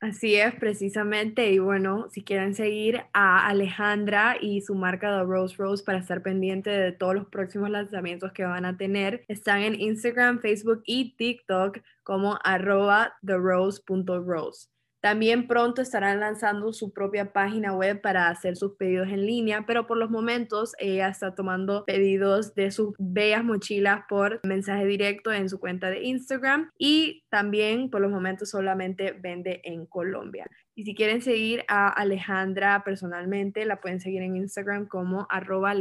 Así 0.00 0.34
es, 0.34 0.54
precisamente. 0.56 1.50
Y 1.52 1.60
bueno, 1.60 2.08
si 2.10 2.24
quieren 2.24 2.54
seguir 2.54 3.04
a 3.12 3.46
Alejandra 3.46 4.36
y 4.40 4.60
su 4.60 4.74
marca 4.74 5.16
The 5.16 5.24
Rose 5.24 5.54
Rose 5.56 5.84
para 5.84 5.98
estar 5.98 6.20
pendiente 6.20 6.68
de 6.68 6.92
todos 6.92 7.14
los 7.14 7.26
próximos 7.28 7.70
lanzamientos 7.70 8.32
que 8.32 8.44
van 8.44 8.64
a 8.64 8.76
tener, 8.76 9.24
están 9.28 9.62
en 9.62 9.80
Instagram, 9.80 10.40
Facebook 10.40 10.82
y 10.84 11.16
TikTok 11.16 11.78
como 12.02 12.38
arroba 12.42 13.14
therose.rose. 13.24 14.73
También 15.04 15.46
pronto 15.46 15.82
estarán 15.82 16.20
lanzando 16.20 16.72
su 16.72 16.94
propia 16.94 17.30
página 17.30 17.74
web 17.74 18.00
para 18.00 18.30
hacer 18.30 18.56
sus 18.56 18.74
pedidos 18.76 19.08
en 19.08 19.26
línea, 19.26 19.66
pero 19.66 19.86
por 19.86 19.98
los 19.98 20.08
momentos 20.08 20.72
ella 20.78 21.08
está 21.08 21.34
tomando 21.34 21.84
pedidos 21.84 22.54
de 22.54 22.70
sus 22.70 22.94
bellas 22.98 23.44
mochilas 23.44 24.04
por 24.08 24.40
mensaje 24.46 24.86
directo 24.86 25.30
en 25.30 25.50
su 25.50 25.60
cuenta 25.60 25.90
de 25.90 26.04
Instagram 26.04 26.70
y 26.78 27.22
también 27.28 27.90
por 27.90 28.00
los 28.00 28.10
momentos 28.10 28.48
solamente 28.48 29.12
vende 29.12 29.60
en 29.64 29.84
Colombia. 29.84 30.46
Y 30.74 30.84
si 30.84 30.94
quieren 30.94 31.20
seguir 31.20 31.64
a 31.68 31.88
Alejandra 31.88 32.82
personalmente, 32.82 33.66
la 33.66 33.82
pueden 33.82 34.00
seguir 34.00 34.22
en 34.22 34.36
Instagram 34.36 34.88
como 34.88 35.26
arroba. 35.28 35.74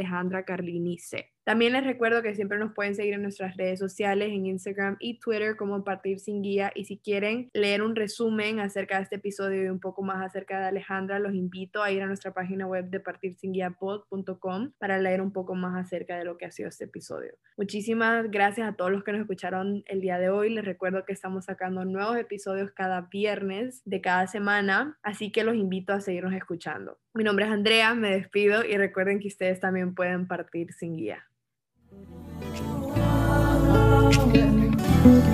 También 1.44 1.74
les 1.74 1.84
recuerdo 1.84 2.22
que 2.22 2.36
siempre 2.36 2.58
nos 2.58 2.74
pueden 2.74 2.96
seguir 2.96 3.16
en 3.16 3.22
nuestras 3.22 3.58
redes 3.58 3.78
sociales, 3.78 4.30
en 4.32 4.46
Instagram 4.46 4.96
y 5.00 5.20
Twitter 5.20 5.58
como 5.58 5.84
Partir 5.84 6.20
Sin 6.20 6.42
Guía. 6.42 6.72
Y 6.74 6.86
si 6.86 6.98
quieren 6.98 7.50
leer 7.54 7.82
un 7.82 7.98
resumen 7.98 8.62
acerca 8.62 8.98
de 8.98 9.04
este 9.04 9.16
episodio 9.18 9.66
y 9.66 9.68
un 9.68 9.82
poco 9.82 10.04
más 10.04 10.26
acerca 10.26 10.60
de 10.60 10.68
Alejandra, 10.68 11.20
los 11.20 11.34
invito 11.34 11.84
a 11.84 11.92
ir 11.92 12.02
a 12.02 12.08
nuestra 12.08 12.34
página 12.34 12.66
web 12.66 12.90
de 12.90 13.02
partirsinguiapod.com 13.02 14.72
para 14.78 15.00
leer 15.00 15.22
un 15.22 15.34
poco 15.34 15.54
más 15.54 15.76
acerca 15.86 16.18
de 16.18 16.24
lo 16.24 16.38
que 16.38 16.46
ha 16.46 16.52
sido 16.52 16.70
este 16.70 16.86
episodio. 16.86 17.34
Muchísimas 17.58 18.32
gracias 18.32 18.68
a 18.68 18.76
todos 18.76 18.92
los 18.92 19.04
que 19.04 19.12
nos 19.12 19.22
escucharon 19.22 19.84
el 19.88 20.00
día 20.00 20.20
de 20.20 20.30
hoy. 20.30 20.50
Les 20.50 20.64
recuerdo 20.64 21.04
que 21.04 21.12
estamos 21.12 21.46
sacando 21.46 21.84
nuevos 21.84 22.16
episodios 22.18 22.72
cada 22.72 23.02
viernes 23.02 23.82
de 23.84 24.00
cada 24.00 24.28
semana, 24.28 24.98
así 25.04 25.30
que 25.30 25.44
los 25.44 25.56
invito 25.56 25.92
a 25.92 26.00
seguirnos 26.00 26.34
escuchando. 26.34 27.00
Mi 27.14 27.26
nombre 27.26 27.46
es 27.46 27.52
Andrea, 27.52 27.94
me 27.96 28.12
despido 28.12 28.64
y 28.64 28.78
recuerden 28.78 29.20
que 29.20 29.28
ustedes 29.28 29.60
también 29.60 29.94
pueden 29.94 30.26
partir 30.26 30.72
sin 30.72 30.96
guía. 30.96 31.26
Thank 34.16 34.36
you. 34.36 35.33